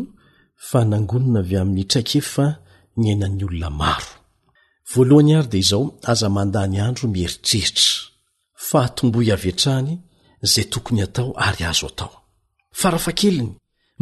fa 0.70 0.80
nangonina 0.90 1.40
avy 1.44 1.56
amin'ny 1.62 1.82
itraik 1.86 2.10
efa 2.22 2.46
ny 3.00 3.06
ainan'ny 3.12 3.44
olona 3.48 3.70
maro 3.82 4.12
voalohany 4.92 5.32
ary 5.38 5.48
dia 5.52 5.62
izao 5.66 5.84
aza 6.12 6.28
mandany 6.38 6.76
andro 6.88 7.06
mieritreritra 7.16 7.90
fa 8.68 8.78
hatomboy 8.86 9.28
av 9.36 9.44
eatrany 9.52 9.90
zay 10.52 10.66
tokony 10.74 11.00
hatao 11.06 11.30
ary 11.48 11.62
azo 11.72 11.88
atao 11.92 12.12
fa 12.80 12.88
rafa 12.94 13.12
keliny 13.20 13.52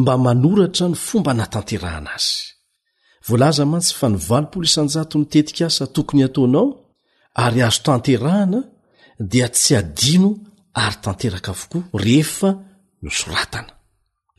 mba 0.02 0.14
manoratra 0.26 0.86
ny 0.92 0.96
fomba 1.08 1.32
natanterahana 1.40 2.12
azy 2.18 2.40
voalaza 3.30 3.64
mantsy 3.72 3.94
fa 4.02 4.08
nyvalopolo 4.16 4.66
isanjato 4.70 5.16
nytetika 5.22 5.64
asa 5.70 5.86
tokony 5.96 6.22
hataonao 6.28 6.66
ary 7.46 7.60
azo 7.68 7.82
tanterahana 7.88 8.60
dia 9.34 9.48
tsy 9.56 9.72
adino 9.82 10.30
ary 10.86 10.98
tanteraka 11.06 11.52
avokoa 11.56 11.82
rehefa 12.06 12.50
nosoratana 13.06 13.74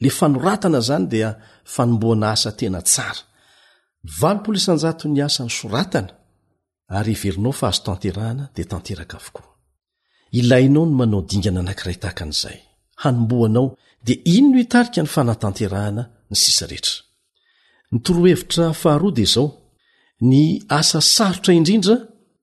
lefa 0.03 0.27
norana 0.35 0.81
zany 0.89 1.05
dia 1.13 1.29
fanomboana 1.75 2.27
asa 2.35 2.51
tena 2.59 2.81
tsara 2.91 3.21
nvapolo 4.09 4.57
isanjatony 4.63 5.21
asa 5.29 5.41
ny 5.47 5.53
soratana 5.61 6.13
ary 6.99 7.13
everinao 7.19 7.53
fa 7.61 7.67
azo 7.71 7.81
tanterahana 7.89 8.45
di 8.57 8.63
tanteraka 8.73 9.17
avokoa 9.21 9.49
ilainao 10.41 10.85
no 10.87 10.93
manao 10.99 11.23
dingana 11.31 11.59
anankiray 11.63 11.97
tahaka 12.03 12.23
an'izay 12.27 12.59
hanomboanao 13.03 13.67
dia 14.07 14.19
iny 14.37 14.47
no 14.53 14.57
itarika 14.65 15.01
ny 15.05 15.09
fanahtanterahana 15.17 16.03
ny 16.31 16.37
sisa 16.45 16.67
ehetra 16.75 16.97
nytorohevitra 17.93 18.73
faharode 18.73 19.25
zao 19.35 19.47
ny 20.31 20.43
asa 20.79 21.01
sarotra 21.15 21.53
indrindra 21.59 21.97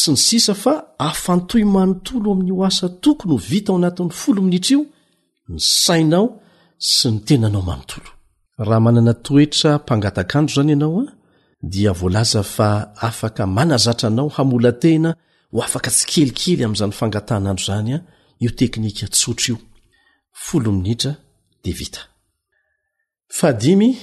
sy 0.00 0.08
ny 0.12 0.18
sisa 0.26 0.54
fa 0.62 0.74
afantoy 1.10 1.64
manontolo 1.74 2.28
amin'ny 2.34 2.52
o 2.56 2.64
asa 2.68 2.86
tokony 3.04 3.32
ho 3.34 3.38
vita 3.50 3.68
ao 3.72 3.76
anatin'ny 3.80 4.10
folo 4.22 4.40
minitra 4.46 4.72
io 4.76 4.82
ny 5.52 5.58
sainao 5.86 6.26
anazaaaohamolatena 13.56 15.14
hoafaka 15.52 15.90
tsy 15.90 16.06
kelikely 16.12 16.64
amzanyagatahao 16.64 17.56
ayde 23.42 23.96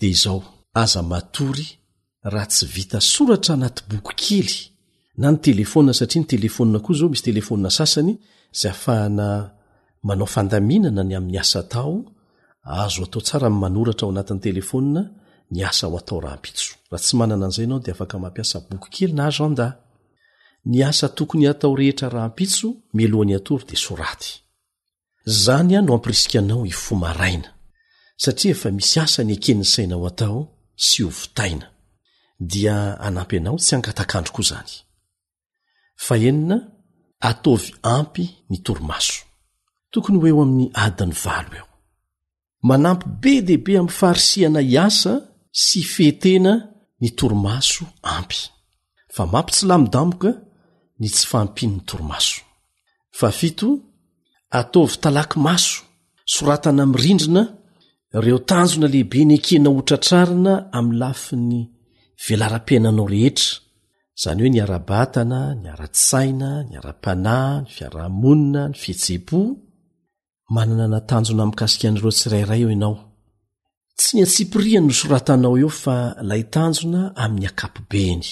izaoaza 0.00 1.02
matory 1.02 1.66
raha 2.22 2.46
tsy 2.46 2.66
vita 2.66 3.00
soratra 3.00 3.54
anaty 3.54 3.82
boky 3.90 4.12
kely 4.22 4.52
na 5.20 5.28
ny 5.32 5.38
telefôna 5.48 5.90
satria 5.98 6.20
ny 6.22 6.26
telefônina 6.34 6.78
koa 6.84 6.96
zao 6.98 7.08
misy 7.10 7.24
telefôna 7.30 7.68
sasany 7.78 8.14
za 8.60 8.70
afahana 8.74 9.26
manao 10.06 10.26
fandaminana 10.34 11.02
ny 11.04 11.14
ami'ny 11.18 11.38
asatao 11.44 11.94
azo 12.66 13.02
atao 13.04 13.20
tsara 13.22 13.48
manoratra 13.62 14.04
ao 14.06 14.10
anatin'ny 14.12 14.40
telefonna 14.46 15.02
ny 15.54 15.58
asa 15.68 15.86
ho 15.88 15.96
atao 15.98 16.18
rahampitso 16.24 16.68
raha 16.90 17.02
tsy 17.04 17.14
manana 17.20 17.44
an'izay 17.46 17.66
anao 17.66 17.80
dea 17.84 17.94
afaka 17.96 18.16
mampiasa 18.24 18.56
boky 18.68 18.88
kely 18.94 19.12
na 19.16 19.22
agenda 19.30 19.66
ny 20.70 20.78
asa 20.90 21.06
tokony 21.16 21.44
atao 21.52 21.72
rehetra 21.80 22.08
rampitso 22.16 22.68
melohany 22.96 23.34
atory 23.38 23.64
de 23.70 23.76
soraty 23.86 24.30
zany 25.44 25.72
a 25.78 25.80
no 25.86 25.92
ampirisikanao 25.98 26.60
ifomaraina 26.74 27.50
satria 28.22 28.52
efa 28.54 28.68
misy 28.78 28.96
asa 29.04 29.20
ny 29.26 29.32
akenisainao 29.38 30.02
atao 30.10 30.38
sy 30.86 30.98
hovitaina 31.06 31.66
dia 32.50 32.76
anampy 33.06 33.34
anao 33.40 33.56
tsy 33.60 33.72
angatakandroko 33.76 34.42
zany 34.50 34.72
ahenna 36.12 36.56
atovy 37.30 37.68
ampy 37.96 38.24
ny 38.50 38.56
torimaso 38.66 39.16
tokony 39.92 40.16
hoeo 40.22 40.40
amin'ny 40.46 40.68
adany 40.84 41.14
valo 41.24 41.52
eo 41.60 41.65
manampy 42.68 43.06
be 43.22 43.32
dehibe 43.48 43.72
amin'ny 43.80 43.96
farisiana 44.00 44.60
hiasa 44.70 45.12
sy 45.64 45.80
fehtena 45.94 46.52
ny 47.00 47.08
torimaso 47.18 47.84
ampy 48.16 48.40
fa 49.14 49.22
mampi 49.32 49.52
tsy 49.54 49.64
lamidamoka 49.70 50.30
ny 51.00 51.06
tsy 51.14 51.24
faampin''ny 51.30 51.74
toromaso 51.88 52.40
fa 53.18 53.28
fito 53.38 53.68
ataovy 54.58 54.96
talaky 55.02 55.36
maso 55.46 55.76
soratana 56.32 56.82
mirindrina 56.92 57.42
ireo 58.16 58.38
tanjona 58.48 58.86
lehibe 58.94 59.20
ny 59.28 59.34
akena 59.38 59.68
otratrarina 59.78 60.52
amin'ny 60.76 60.98
lafiny 61.02 61.60
velara-piinanao 62.24 63.06
rehetra 63.12 63.50
izany 64.16 64.40
hoe 64.42 64.50
ni 64.52 64.58
ara-batana 64.64 65.40
ny 65.62 65.66
ara-tsaina 65.74 66.50
ny 66.68 66.72
ara-panahy 66.80 67.56
ny 67.64 67.68
fiarahmonina 67.76 68.60
ny 68.70 68.76
fihetsepo 68.82 69.40
manana 70.54 70.86
natanjona 70.94 71.42
amikasikan'reo 71.46 72.10
tsirairay 72.18 72.60
eo 72.64 72.70
ienao 72.74 72.94
tsy 73.98 74.10
ny 74.16 74.20
atsipirian 74.26 74.84
no 74.88 74.92
soratanao 75.00 75.54
eo 75.62 75.70
fa 75.82 75.96
lay 76.30 76.42
tanjona 76.54 77.00
amin'ny 77.22 77.46
akapobeny 77.50 78.24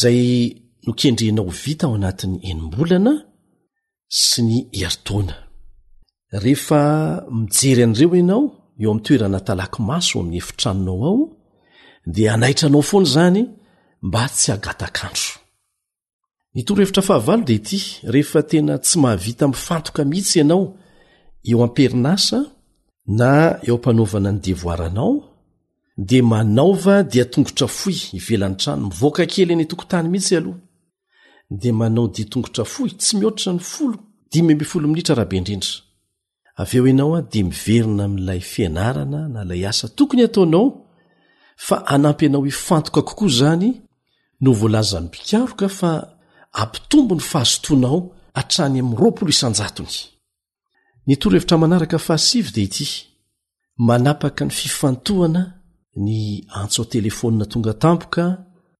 zay 0.00 0.20
nokendrenao 0.86 1.48
vita 1.64 1.84
ao 1.86 1.94
anatin'ny 1.98 2.36
enimbolana 2.50 3.12
sy 4.26 4.38
ny 4.48 4.56
ertona 4.86 5.34
rehefa 6.42 6.82
mijery 7.38 7.82
an'reo 7.86 8.08
ianao 8.20 8.42
eo 8.82 8.88
am'ny 8.92 9.02
toerana 9.06 9.38
talaky 9.48 9.78
maso 9.90 10.14
amin'ny 10.20 10.38
efitranonao 10.42 11.00
ao 11.10 11.18
dia 12.14 12.28
anaitra 12.36 12.66
anao 12.68 12.82
foany 12.90 13.06
zany 13.14 13.42
mba 14.06 14.22
tsy 14.34 14.48
agatakandotorohi 14.56 16.88
ditehetena 17.48 18.74
tsy 18.84 18.94
mahavita 19.02 19.44
mfantoka 19.52 20.00
mihitsy 20.10 20.38
ianao 20.40 20.62
eo 21.50 21.58
amperina 21.64 22.08
asa 22.18 22.38
na 23.18 23.32
eo 23.68 23.74
ampanaovana 23.76 24.30
ny 24.32 24.40
devoaranao 24.46 25.12
de 26.08 26.18
manao 26.22 26.72
va 26.84 26.96
dia 27.12 27.24
tongotra 27.32 27.66
foy 27.78 27.96
ivelantrano 28.18 28.82
mivoaka 28.90 29.24
kely 29.32 29.54
ny 29.58 29.64
tokotany 29.70 30.06
mihitsy 30.12 30.34
aloha 30.40 30.58
de 31.60 31.70
manao 31.80 32.06
di 32.14 32.22
tongotra 32.32 32.64
fohy 32.72 32.90
tsy 33.00 33.12
mihotatra 33.18 33.52
ny 33.56 33.60
folo 33.68 33.98
dimy 34.32 34.64
folo 34.70 34.86
minitra 34.90 35.14
rahabe 35.18 35.36
indrindra 35.40 35.72
av 36.60 36.68
eo 36.76 36.84
ianao 36.90 37.12
a 37.14 37.20
de 37.32 37.40
miverina 37.50 38.02
ami'lay 38.08 38.40
fianarana 38.52 39.20
na 39.34 39.40
lay 39.48 39.62
asa 39.70 39.86
tokony 39.96 40.22
ataonao 40.28 40.64
fa 41.66 41.76
anampy 41.94 42.24
anao 42.28 42.42
ifantoka 42.52 43.00
kokoa 43.08 43.30
zany 43.38 43.70
no 44.42 44.50
volaza 44.60 44.96
ny 45.00 45.06
mpikaroka 45.06 45.66
fa 45.78 45.90
ampitombo 46.62 47.12
ny 47.18 47.22
fahazotoanao 47.30 47.98
atrany 48.40 48.78
am'nyroao 48.80 49.24
ny 51.08 51.14
torohevitra 51.16 51.56
manaraka 51.58 51.96
ah 52.14 52.30
de 52.54 52.60
ity 52.68 52.86
manapaka 53.88 54.42
ny 54.44 54.52
fifantohana 54.60 55.42
ny 56.06 56.18
antso 56.60 56.80
a 56.84 56.90
telefonna 56.94 57.44
tonga 57.52 57.72
tampoka 57.84 58.24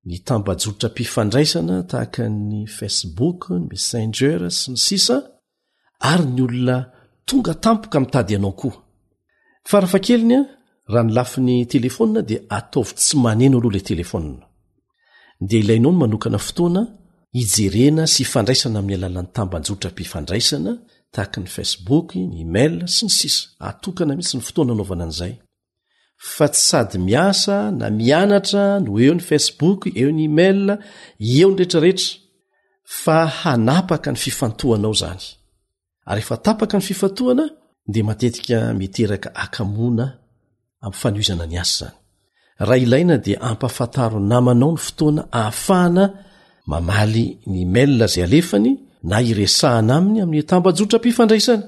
ny 0.09 0.17
tambajolotra 0.29 0.89
mpifandraisana 0.93 1.77
tahaka 1.91 2.23
ny 2.49 2.59
facebook 2.79 3.41
ny 3.57 3.63
messanger 3.71 4.39
sy 4.59 4.69
ny 4.75 4.79
sisa 4.87 5.17
ary 6.11 6.27
ny 6.37 6.41
olona 6.47 6.77
tonga 7.29 7.53
tampoka 7.65 7.97
mi'tady 8.03 8.33
anao 8.39 8.55
koa 8.61 8.77
fa 9.69 9.77
rafa 9.83 9.99
keliny 10.07 10.35
a 10.41 10.41
raha 10.93 11.05
ny 11.07 11.11
lafin'ny 11.17 11.57
telefonna 11.75 12.21
dia 12.29 12.41
ataovy 12.59 12.93
tsy 12.99 13.15
maneno 13.25 13.57
aloha 13.59 13.73
ila 13.75 13.89
telefonna 13.91 14.45
dea 15.49 15.61
ilainao 15.63 15.93
no 15.95 15.99
manokana 16.01 16.39
fotoana 16.47 16.83
ijerena 17.43 18.03
sy 18.13 18.21
ifandraisana 18.27 18.79
amin'ny 18.81 18.97
alalan'ny 18.99 19.31
tambajolotra 19.37 19.89
mpifandraisana 19.95 20.73
tahak 21.17 21.37
ny 21.41 21.49
facebook 21.57 22.09
ny 22.21 22.25
email 22.45 22.75
sy 22.93 23.07
ny 23.09 23.13
sisa 23.19 23.45
atokana 23.69 24.15
mihitsy 24.17 24.37
ny 24.37 24.45
fotoana 24.47 24.73
anaovana 24.75 25.05
an'izay 25.07 25.35
fa 26.35 26.47
tsy 26.53 26.63
sady 26.71 26.97
miasa 27.09 27.57
na 27.79 27.87
mianatra 28.01 28.65
no 28.85 28.91
eo 29.05 29.15
ny 29.17 29.23
facebook 29.31 29.81
eo 30.01 30.11
ny 30.17 30.23
email 30.29 30.61
eo 31.39 31.47
nretrareetra 31.53 32.11
fa 33.03 33.17
hanapaka 33.41 34.09
ny 34.13 34.19
fifantohanao 34.25 34.95
zany 35.03 35.23
ary 36.11 36.23
efa 36.25 36.37
tapaka 36.47 36.75
ny 36.79 36.83
fifantohana 36.89 37.45
de 37.93 38.01
matetika 38.09 38.57
miteraka 38.81 39.29
ona 39.87 40.07
mfanizna 40.91 41.47
ny 41.51 41.57
as 41.63 41.73
zany 41.81 41.97
raha 42.69 42.79
ilaina 42.85 43.15
di 43.25 43.33
ampafata 43.51 44.03
namanao 44.33 44.73
ny 44.75 44.81
fotoana 44.87 45.23
ahafahana 45.41 46.05
mamaly 46.71 47.27
ny 47.51 47.59
emal 47.67 47.93
zay 48.13 48.25
aefany 48.37 48.73
na 49.07 49.23
iresahana 49.23 49.97
aminy 49.97 50.21
amin'ny 50.23 50.43
tambajotra 50.51 50.99
mpifandraisany 50.99 51.63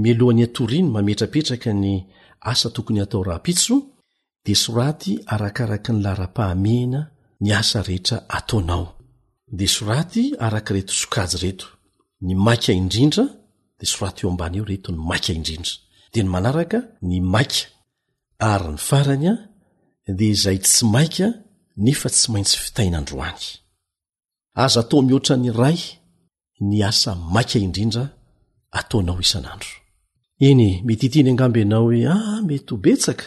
mloan'ny 0.04 0.46
torino 0.56 0.88
mametrapetraka 0.96 1.70
ny 1.84 1.94
asa 2.52 2.68
tokony 2.76 3.00
ataorahaiso 3.06 3.76
de 4.46 4.54
soraty 4.64 5.12
arakaraka 5.34 5.92
ny 5.94 6.00
larapahamena 6.06 7.02
de 13.80 13.86
sorat 13.90 14.18
eo 14.24 14.30
ambany 14.32 14.58
eo 14.58 14.66
reto 14.70 14.90
ny 14.92 15.02
maika 15.10 15.32
indrindra 15.38 15.74
dea 16.14 16.24
ny 16.26 16.30
manaraka 16.34 16.80
ny 17.10 17.18
maika 17.34 17.60
ary 18.52 18.70
ny 18.74 18.80
farany 18.88 19.28
a 19.32 19.36
de 20.18 20.26
izay 20.34 20.58
tsy 20.66 20.84
maika 20.96 21.28
nefa 21.84 22.08
tsy 22.14 22.28
maintsy 22.34 22.58
fitainandro 22.64 23.18
any 23.30 23.44
aza 24.64 24.80
atao 24.84 25.00
mihoatra 25.08 25.36
ny 25.44 25.50
ray 25.62 25.80
ny 26.70 26.78
asa 26.90 27.12
maika 27.36 27.58
indrindra 27.66 28.04
ataonao 28.80 29.18
isan'andro 29.26 29.74
eny 30.48 30.68
mety 30.88 31.06
itiny 31.08 31.30
angamb 31.32 31.56
ianao 31.62 31.84
hoe 31.88 32.00
ah 32.16 32.40
mety 32.48 32.70
hobetsaka 32.74 33.26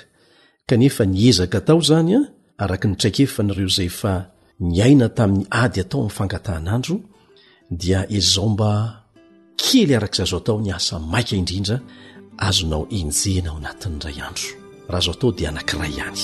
kanefa 0.69 1.03
ni 1.11 1.19
ezaka 1.31 1.57
atao 1.61 1.81
zany 1.89 2.11
a 2.19 2.21
araka 2.63 2.87
nitraikefanareo 2.91 3.71
zay 3.79 3.91
fa 4.01 4.13
ny 4.69 4.75
aina 4.87 5.07
tamin'ny 5.17 5.47
ady 5.63 5.79
atao 5.85 5.99
amin'nyfangatahanandro 6.01 6.97
dia 7.81 8.01
izaomba 8.19 8.71
kely 9.57 9.95
arak' 9.97 10.15
izazo 10.15 10.37
atao 10.39 10.59
ny 10.61 10.71
asa 10.75 10.99
maika 10.99 11.37
indrindra 11.37 11.79
azonao 12.37 12.85
injena 12.91 13.51
ao 13.51 13.57
anatin' 13.61 13.99
iray 14.03 14.19
andro 14.29 14.47
raha 14.89 15.03
zao 15.05 15.15
atao 15.17 15.31
dia 15.39 15.49
anankiray 15.49 15.93
ihany 15.97 16.23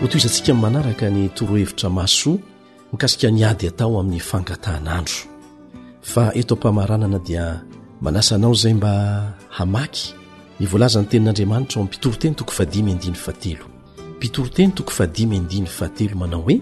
hoto 0.00 0.14
izantsika 0.18 0.52
manaraka 0.64 1.06
ny 1.16 1.22
toro 1.36 1.56
hevitra 1.56 1.88
masoa 1.90 2.38
mikasika 2.92 3.28
nyady 3.38 3.64
atao 3.68 4.00
amin'ny 4.00 4.20
fangatahnandro 4.30 5.18
fa 6.10 6.22
eto 6.40 6.54
mpamaranana 6.56 7.18
dia 7.28 7.44
manasanao 8.00 8.54
zay 8.62 8.74
mba 8.78 8.92
hamaky 9.56 10.04
nivoalazany 10.60 11.06
tenin'andriamanitra 11.10 11.76
ao 11.76 11.82
ammpitoro 11.82 12.16
teny 12.20 12.34
toko 12.34 12.52
fadifa 12.52 13.32
telo 13.42 13.77
mpitoro 14.18 14.48
teny 14.50 14.72
toko 14.74 14.90
fa 14.90 15.06
dimy 15.06 15.36
indiny 15.36 15.66
fa 15.66 15.88
telo 15.88 16.16
manao 16.16 16.42
hoe 16.42 16.60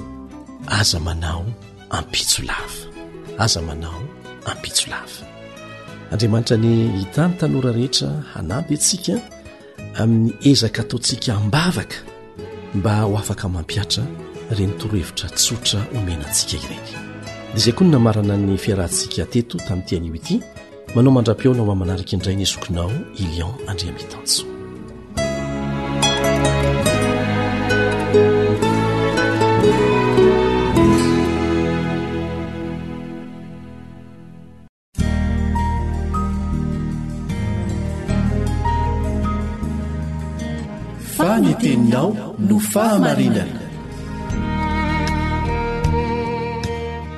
aza 0.67 1.01
manao 1.01 1.45
ampitso 1.91 2.43
lava 2.43 2.81
aza 3.39 3.63
manao 3.63 4.01
ampitso 4.47 4.91
lava 4.91 5.25
andriamanitra 6.13 6.57
ny 6.57 6.73
hitany 7.01 7.35
tanora 7.39 7.73
rehetra 7.73 8.09
hanaby 8.35 8.75
antsika 8.75 9.15
amin'ny 10.01 10.33
ezaka 10.51 10.83
ataontsika 10.83 11.35
ambavaka 11.35 11.97
mba 12.75 13.01
ho 13.01 13.17
afaka 13.19 13.49
mampiatra 13.49 14.05
reny 14.59 14.73
torohevitra 14.79 15.29
tsotra 15.31 15.81
omenaantsika 15.97 16.55
ireny 16.67 16.85
dia 16.91 17.01
izay 17.57 17.73
koa 17.73 17.87
ny 17.87 17.91
namarana 17.93 18.37
ny 18.37 18.59
fiarahntsika 18.65 19.25
teto 19.33 19.57
tamin'ny 19.67 19.87
itian'o 19.89 20.15
ity 20.19 20.35
manao 20.95 21.13
mandram-pionao 21.17 21.65
may 21.71 21.79
manarika 21.81 22.13
indraina 22.17 22.43
izokinao 22.45 22.93
ilion 23.21 23.53
andria 23.71 23.93
miitanso 23.97 24.56
no 41.97 42.59
fahamarinana 42.73 43.61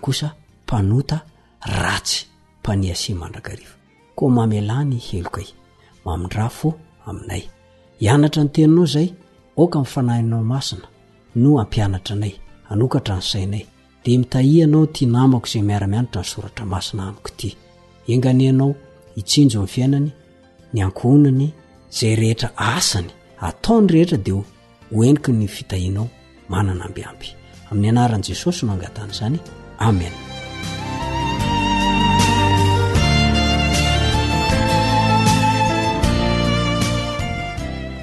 anatra 8.16 8.42
ny 8.44 8.50
tenanao 8.56 8.86
zay 8.94 9.08
ka 9.72 9.78
miyfanahinao 9.80 10.44
masina 10.54 10.88
no 11.42 11.50
ampianatra 11.64 12.14
anay 12.18 12.34
anokatra 12.70 13.16
ny 13.16 13.22
sainay 13.22 13.64
di 14.06 14.18
mitahianao 14.18 14.86
ti 14.86 15.06
namako 15.06 15.48
izay 15.48 15.62
miaramianatra 15.64 16.22
nysoratra 16.22 16.66
masina 16.74 17.04
amiko 17.08 17.30
ity 17.32 17.50
enganianao 18.14 18.70
itsinjo 19.20 19.60
mny 19.62 19.68
fiainany 19.74 20.10
ny 20.74 20.80
ankhonany 20.86 21.48
zay 21.98 22.16
rehetra 22.22 22.50
asany 22.76 23.10
ataony 23.48 23.88
rehetra 23.94 24.18
de 24.18 24.32
o 24.34 24.44
hoeniko 24.94 25.32
ny 25.32 25.48
fitahianao 25.48 26.08
manana 26.50 26.86
ambiamby 26.88 27.28
amin'ny 27.72 27.90
anaran'i 27.94 28.28
jesosy 28.30 28.66
no 28.66 28.72
angatany 28.74 29.14
zany 29.20 29.40
amen 29.90 30.14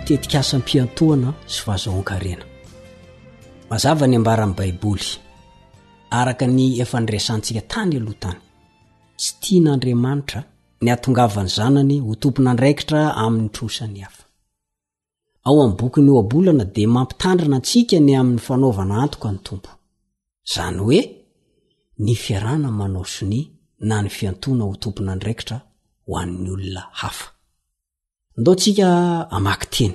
tetika 0.06 0.38
asam-piantoana 0.40 1.30
sy 1.52 1.60
vaazahoankarena 1.66 2.53
mazava 3.70 4.06
ny 4.06 4.16
ambaran' 4.16 4.54
baiboly 4.54 5.06
araka 6.10 6.46
ny 6.46 6.76
efa 6.82 7.00
nyraisantsika 7.00 7.60
tany 7.60 7.96
aloha 7.96 8.16
tany 8.20 8.38
tsy 9.16 9.32
tianaandriamanitra 9.40 10.40
ny 10.82 10.88
hatongavany 10.90 11.50
zanany 11.56 11.96
ho 12.06 12.12
tompona 12.22 12.48
andraikitra 12.50 12.98
amin'ny 13.24 13.50
trosany 13.54 13.98
hafa 14.00 14.24
ao 15.46 15.62
amin'ny 15.62 15.76
boky 15.80 16.00
ny 16.06 16.10
oabolana 16.18 16.64
dia 16.74 16.88
mampitandrina 16.96 17.56
antsika 17.58 17.96
ny 18.06 18.12
amin'ny 18.20 18.40
fanaovana 18.46 18.94
antoka 19.02 19.28
ny 19.34 19.38
tompo 19.48 19.70
izany 20.48 20.78
hoe 20.78 21.00
ny 22.04 22.14
fiarana 22.14 22.68
manao 22.72 23.04
sonia 23.16 23.46
na 23.88 23.96
ny 24.02 24.08
fiantoana 24.16 24.64
ho 24.68 24.74
tompona 24.82 25.14
ndraikitra 25.16 25.56
ho 26.06 26.12
an'ny 26.22 26.50
olona 26.56 26.82
hafa 27.00 27.26
andao 28.36 28.52
antsika 28.54 28.86
hamaky 29.32 29.66
teny 29.76 29.94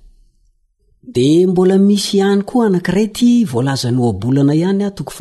di 1.03 1.45
mbola 1.49 1.77
misy 1.81 2.17
ihany 2.17 2.41
koa 2.49 2.65
anankiray 2.69 3.09
ty 3.17 3.29
volaza 3.51 3.89
ny 3.91 3.99
obolana 4.09 4.53
ihany 4.53 4.83
ah 4.85 4.91
toko 4.93 5.13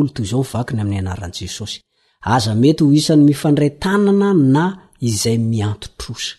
ondaakny 0.00 0.80
amin'ny 0.80 0.98
anaran' 1.02 1.32
jesosy 1.38 1.78
aza 2.22 2.52
mety 2.62 2.82
ho 2.86 2.92
isan'ny 2.94 3.24
mifandray 3.28 3.70
tanana 3.82 4.30
na 4.54 4.64
izay 5.08 5.38
miantotrosa 5.50 6.34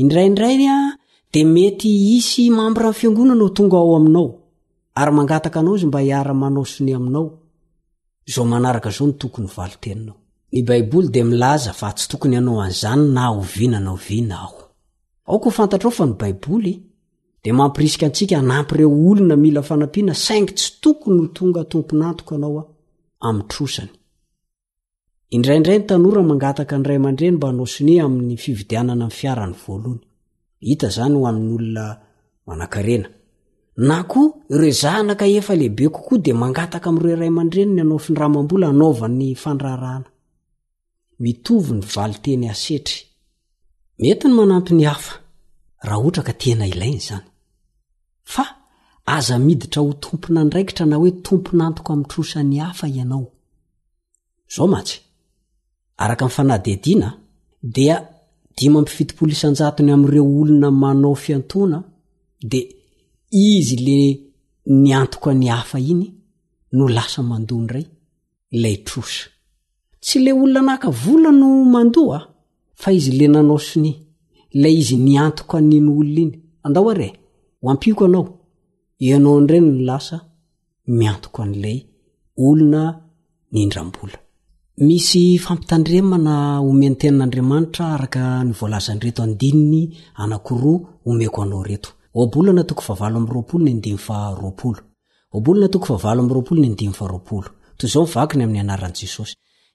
indraindray 0.00 0.64
a 0.72 0.78
di 1.32 1.42
mety 1.54 1.88
isy 2.16 2.44
mambirany 2.56 2.94
fiangonana 2.98 3.44
ho 3.46 3.50
tonga 3.56 3.76
ao 3.78 3.94
aminao 3.96 4.28
ary 5.00 5.12
mangataka 5.12 5.58
anao 5.60 5.76
izy 5.76 5.86
mba 5.86 6.00
hiara-manosony 6.00 6.94
aminao 6.96 7.26
zao 8.32 8.44
manaraka 8.52 8.90
zao 8.90 9.06
ny 9.06 9.12
tokony 9.20 9.46
ho 9.48 9.52
valo 9.56 9.74
teninao 9.80 10.16
ny 10.52 10.62
baiboly 10.68 11.08
dia 11.10 11.24
milaza 11.24 11.72
fa 11.80 11.88
tsy 11.96 12.08
tokony 12.10 12.36
anao 12.36 12.60
anzany 12.60 13.02
na 13.16 13.26
ho 13.28 13.40
vinanao 13.54 13.96
vina 14.08 14.34
aho 14.40 14.58
aoka 15.26 15.44
ho 15.44 15.50
fantatra 15.58 15.88
o 15.88 15.92
fa 15.98 16.06
ny 16.06 16.14
baiboly 16.20 16.74
dia 17.42 17.54
mampirisika 17.58 18.06
antsika 18.06 18.34
hanampy 18.40 18.74
ireo 18.74 18.92
olona 19.10 19.36
mila 19.44 19.62
fanampiana 19.68 20.14
saingy 20.14 20.54
tsy 20.58 20.68
tokony 20.82 21.18
ho 21.20 21.26
tonga 21.36 21.60
tomponantoko 21.72 22.32
anaoa 22.34 22.64
amtrosany 23.28 23.92
indraiindray 25.36 25.78
ny 25.80 25.84
tanora 25.88 26.20
mangataka 26.28 26.74
ny 26.78 26.84
ray 26.88 26.98
aman-dreny 27.00 27.36
mba 27.40 27.46
hanosini 27.50 27.94
amin'ny 28.04 28.36
fividianana 28.44 29.04
in'ny 29.08 29.16
fiarany 29.18 29.54
voalohany 29.64 30.02
hita 30.68 30.88
zany 30.96 31.14
ho 31.18 31.24
ann'n' 31.30 31.50
olona 31.56 31.84
manankarena 32.48 33.08
na 33.88 33.96
koa 34.10 34.26
ire 34.54 34.70
zanaka 34.82 35.24
efa 35.38 35.52
lehibe 35.60 35.84
kokoa 35.96 36.18
dia 36.24 36.36
mangataka 36.42 36.86
am'ireo 36.90 37.16
ray 37.22 37.30
aman-dreny 37.34 37.72
ny 37.76 37.80
anao 37.84 37.98
firanovan'ny 38.06 39.28
fandrarana 39.42 40.08
tovnyitey 41.16 41.78
eretny 44.06 44.32
nany 44.52 44.84
hf 44.94 45.06
raha 45.88 46.00
oatra 46.06 46.22
ka 46.28 46.34
tena 46.42 46.64
ilainy 46.72 47.00
zany 47.08 47.26
aza 49.16 49.34
miditra 49.46 49.80
ho 49.84 49.90
tomponandraikitra 50.04 50.84
na 50.90 50.96
hoe 51.00 51.10
tomponantoko 51.26 51.90
amtrosany 51.96 52.56
haf 52.64 52.80
inaoo 52.98 53.28
araka 55.96 56.24
mn'ny 56.24 56.34
fanahdiadiana 56.36 57.08
dia 57.74 57.96
dima 58.58 58.80
mpifitlojony 58.80 59.60
ami'ireo 59.92 60.24
olona 60.40 60.68
manao 60.82 61.14
fiantoana 61.24 61.78
de 62.50 62.60
izy 63.32 63.76
le 63.86 63.98
niantoko 64.82 65.26
any 65.30 65.46
hafa 65.56 65.78
iny 65.92 66.04
no 66.76 66.84
lasa 66.96 67.20
mandohandray 67.30 67.84
lay 68.62 68.76
trosa 68.86 69.24
tsy 70.02 70.16
le 70.24 70.32
olona 70.40 70.60
anahaka 70.62 70.88
vola 71.04 71.30
no 71.40 71.48
mandoa 71.74 72.18
a 72.18 72.26
fa 72.80 72.88
izy 72.98 73.12
la 73.18 73.26
nanao 73.32 73.58
siny 73.68 73.90
ilay 74.54 74.74
izy 74.80 74.96
ny 75.04 75.12
antoko 75.26 75.52
an'iny 75.60 75.88
olona 75.98 76.20
iny 76.22 76.32
andahoare 76.66 77.08
ho 77.60 77.64
ampiko 77.72 78.04
anao 78.04 78.24
inao 79.04 79.40
ndirany 79.42 79.66
no 79.72 79.80
lasa 79.88 80.16
miantoko 80.98 81.38
an'lay 81.46 81.78
olona 82.46 82.82
nindram-bola 83.54 84.18
misy 84.78 85.38
fampitandremana 85.38 86.34
omenytenin'andriamanitra 86.70 87.84
araka 87.94 88.20
nyvolzanreto 88.48 89.20
adinny 89.22 89.80
nr 90.18 90.40
oeko 91.04 91.42
aoretoblnat 91.42 92.72
ol 95.74 96.20
nybna 96.24 96.86
m 96.86 96.92
polnyoyao 96.98 98.06
ivaknyamin'ny 98.06 98.60
anaranjesosy 98.64 99.34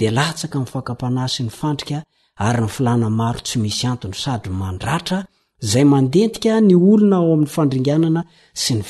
de 0.00 0.08
latsaka 0.18 0.56
'yfakapanay 0.62 1.28
sy 1.34 1.42
ny 1.46 1.50
fandrika 1.60 1.98
ary 2.46 2.58
ny 2.64 2.68
filana 2.76 3.08
maro 3.20 3.40
tsy 3.46 3.56
misy 3.62 3.84
antony 3.92 4.14
sadrymandratra 4.24 5.18
ay 5.78 5.84
ndetika 6.06 6.52
ny 6.68 6.74
olona 6.90 7.16
ao 7.20 7.28
amin'ny 7.32 7.50
fandringanna 7.54 8.20
sy 8.62 8.72
ny 8.74 8.82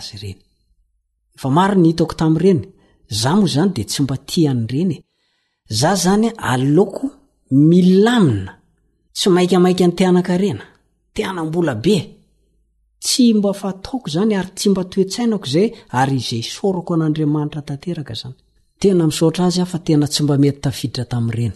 aoteoa 1.62 1.74
ny 1.76 1.82
dymba 3.96 4.16
iyenyza 4.32 5.92
e. 5.94 5.96
zany 6.04 6.28
alooko 6.52 7.06
milamina 7.52 8.54
tsy 9.16 9.30
maikamaika 9.36 9.86
ny 9.88 9.94
tianaka 9.98 10.34
rena 10.44 10.64
teanam-bola 11.16 11.76
be 11.84 11.98
tsy 13.04 13.34
mba 13.38 13.52
fa 13.60 13.70
taoko 13.84 14.08
zany 14.16 14.34
ary 14.40 14.50
tsy 14.58 14.68
mba 14.72 14.84
toetsainako 14.92 15.46
zay 15.54 15.68
ary 16.00 16.16
izay 16.22 16.44
sorako 16.56 16.92
an'andriamanitra 16.96 17.62
tanteraka 17.70 18.14
zany 18.22 18.36
tena 18.82 19.04
misaotra 19.10 19.44
azy 19.50 19.62
afa 19.66 19.78
tena 19.88 20.08
tsy 20.14 20.22
mba 20.24 20.36
mety 20.44 20.60
tafiditra 20.64 21.06
tami'nreny 21.14 21.54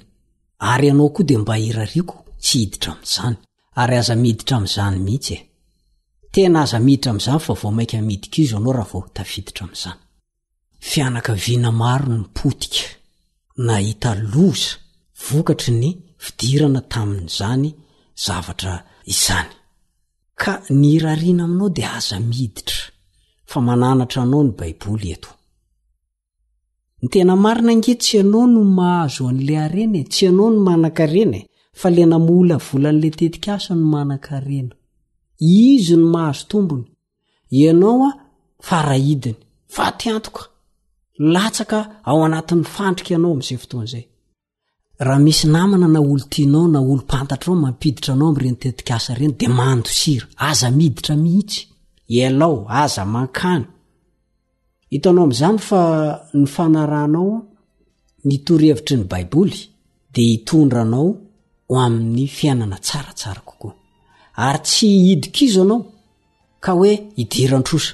ary 0.72 0.88
anao 0.92 1.10
koa 1.16 1.26
di 1.30 1.36
mba 1.42 1.54
irariko 1.68 2.18
tsy 2.44 2.58
hiditra 2.60 2.92
amizany 2.96 3.38
ay 3.82 3.98
aza 4.00 4.16
miditra 4.24 4.56
am'zany 4.60 4.98
mihisy 5.06 5.36
ena 6.44 6.60
aza 6.66 6.78
miditra 6.86 7.10
am'zany 7.14 7.40
fa 7.46 7.54
voaii 7.62 8.18
izanao 8.44 9.02
i 13.82 13.84
vokatry 15.32 15.74
ny 15.80 15.90
fidirana 16.24 16.82
tamin'izany 16.94 17.66
zavatra 18.26 18.74
izany 19.14 19.52
ka 20.42 20.54
ny 20.80 20.86
irariana 20.96 21.44
aminao 21.48 21.70
dia 21.78 21.90
aza 22.00 22.18
miiditra 22.30 22.82
fa 23.52 23.58
mananatra 23.68 24.20
anao 24.26 24.44
ny 24.48 24.54
baiboly 24.60 25.10
eto 25.16 25.32
ny 27.02 27.08
tena 27.12 27.34
marina 27.44 27.72
ange 27.76 27.94
tsy 28.02 28.16
ianao 28.20 28.46
no 28.54 28.62
mahazo 28.78 29.24
an'la 29.32 29.56
harena 29.64 29.98
e 30.04 30.06
tsy 30.12 30.24
ianao 30.28 30.50
no 30.54 30.60
manan-karena 30.68 31.38
e 31.42 31.48
fa 31.80 31.88
le 31.96 32.04
namola 32.12 32.56
vola 32.68 32.90
n'le 32.94 33.10
tetika 33.20 33.52
asa 33.58 33.72
no 33.80 33.86
manan-karena 33.94 34.74
izy 35.72 35.96
no 36.00 36.08
mahazo 36.14 36.44
tombony 36.52 36.88
ianao 37.62 38.00
a 38.10 38.12
farahidiny 38.68 39.38
fa 39.76 39.86
ti 39.98 40.06
antoka 40.16 40.42
latsaka 41.34 41.80
ao 42.10 42.18
anatin'ny 42.28 42.66
fandrika 42.76 43.10
ianao 43.14 43.32
amin'izay 43.36 43.62
fotoan'izay 43.64 44.06
raha 45.00 45.20
misy 45.20 45.48
namana 45.48 45.88
na 45.88 46.00
olo 46.00 46.24
tianao 46.30 46.68
na 46.68 46.80
olopantatra 46.80 47.54
ao 47.54 47.60
mampiditra 47.60 48.14
anaoamrenteikasreny 48.14 49.34
de 49.40 49.48
manosia 49.48 50.24
aza 50.38 50.70
iditramhitsy 50.70 51.68
lao 52.40 52.66
aza 52.70 53.04
mankany 53.14 53.66
itanao 54.96 55.24
am'zany 55.28 55.60
fa 55.68 55.82
ny 56.34 56.46
fanaranao 56.56 57.32
mitorhevitry 58.26 58.98
ny 58.98 59.06
baiboly 59.12 59.58
de 60.14 60.22
hitondranao 60.32 61.08
amin'ny 61.84 62.28
fiainana 62.38 62.78
tsaratsara 62.86 63.42
kokoa 63.48 63.74
ary 64.46 64.62
tsy 64.68 64.88
idik 65.12 65.36
izy 65.46 65.60
anao 65.64 65.82
ka 66.64 66.72
oe 66.82 66.92
idirantrosa 67.22 67.92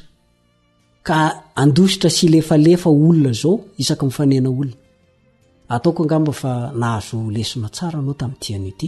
ka 1.07 1.17
andositra 1.61 2.09
sylefalefa 2.17 2.87
olona 2.95 3.31
zao 3.41 3.53
isaka 3.81 4.03
ifanena 4.11 4.49
olona 4.53 4.77
ataoko 5.75 6.03
angamba 6.03 6.33
fa 6.41 6.53
nahazo 6.81 7.19
lesona 7.35 7.67
tsara 7.75 7.97
anao 7.99 8.13
tamin'nyitianyio 8.19 8.67
ity 8.73 8.87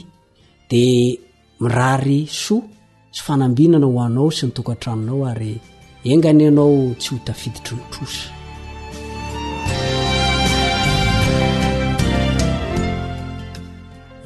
dia 0.69 1.17
mirary 1.61 2.21
soa 2.45 2.61
tsy 3.13 3.21
fanambinana 3.25 3.86
ho 3.91 3.97
anao 4.07 4.27
sy 4.38 4.43
ny 4.45 4.51
toka 4.57 4.71
antranonao 4.75 5.19
ary 5.31 5.53
engany 6.11 6.41
ianao 6.43 6.93
tsy 6.99 7.09
hotafiditronotrosa 7.15 8.29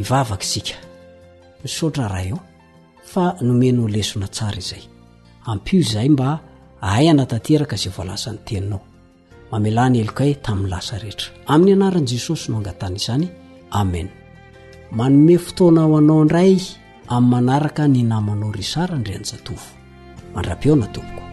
ivavaka 0.01 0.43
isika 0.47 0.77
nisaotra 1.63 2.05
raha 2.13 2.25
io 2.31 2.39
fa 3.11 3.23
nomenao 3.47 3.87
lesona 3.95 4.27
tsara 4.35 4.57
izay 4.63 4.83
ampio 5.51 5.77
izahy 5.83 6.09
mba 6.13 6.29
hay 6.85 7.05
anatanteraka 7.13 7.75
zay 7.81 7.91
voalazan'ny 7.95 8.41
teninao 8.47 8.81
mamelany 9.51 9.99
elo 10.03 10.11
ka 10.17 10.23
he 10.27 10.33
tamin'ny 10.45 10.71
lasa 10.71 10.97
rehtra 11.03 11.29
amin'ny 11.53 11.75
anaran' 11.77 12.09
jesosy 12.11 12.49
no 12.51 12.55
angatana 12.59 12.97
izany 13.01 13.25
amen 13.81 14.07
manome 14.99 15.35
fotoana 15.45 15.81
ho 15.87 15.93
anao 16.01 16.19
indray 16.25 16.53
amin'ny 17.15 17.29
manaraka 17.33 17.83
ny 17.93 17.99
namanao 18.11 18.49
ry 18.57 18.65
sara 18.73 18.95
ndray 19.01 19.17
anjatovo 19.19 19.65
mandra-peona 20.33 20.87
tomboko 20.95 21.25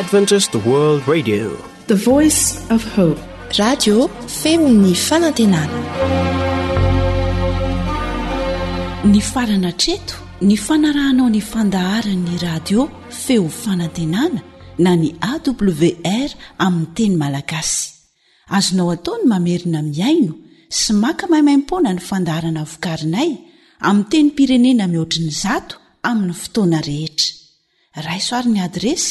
eny 0.00 0.10
farana 9.32 9.72
treto 9.82 10.16
ny 10.42 10.56
fanarahanao 10.66 11.28
ny 11.28 11.42
fandaharan'ny 11.52 12.36
radio 12.46 12.80
feo 13.24 13.44
fanantenana 13.62 14.40
na 14.84 14.90
ny 15.02 15.08
awr 15.32 16.30
aminny 16.66 16.90
teny 16.96 17.14
malagasy 17.22 17.82
azonao 18.56 18.90
ataony 18.96 19.24
mamerina 19.32 19.80
miaino 19.94 20.32
sy 20.80 20.90
maka 21.04 21.24
mahimaimpona 21.32 21.90
ny 21.96 22.00
fandaharana 22.10 22.62
vokarinay 22.72 23.30
amin 23.88 24.04
teny 24.12 24.28
pirenena 24.36 24.84
mihoatriny 24.92 25.32
zato 25.44 25.74
amin'ny 26.08 26.34
fotoana 26.42 26.78
rehetra 26.90 27.28
raisoarin'ny 28.08 28.60
adresy 28.68 29.10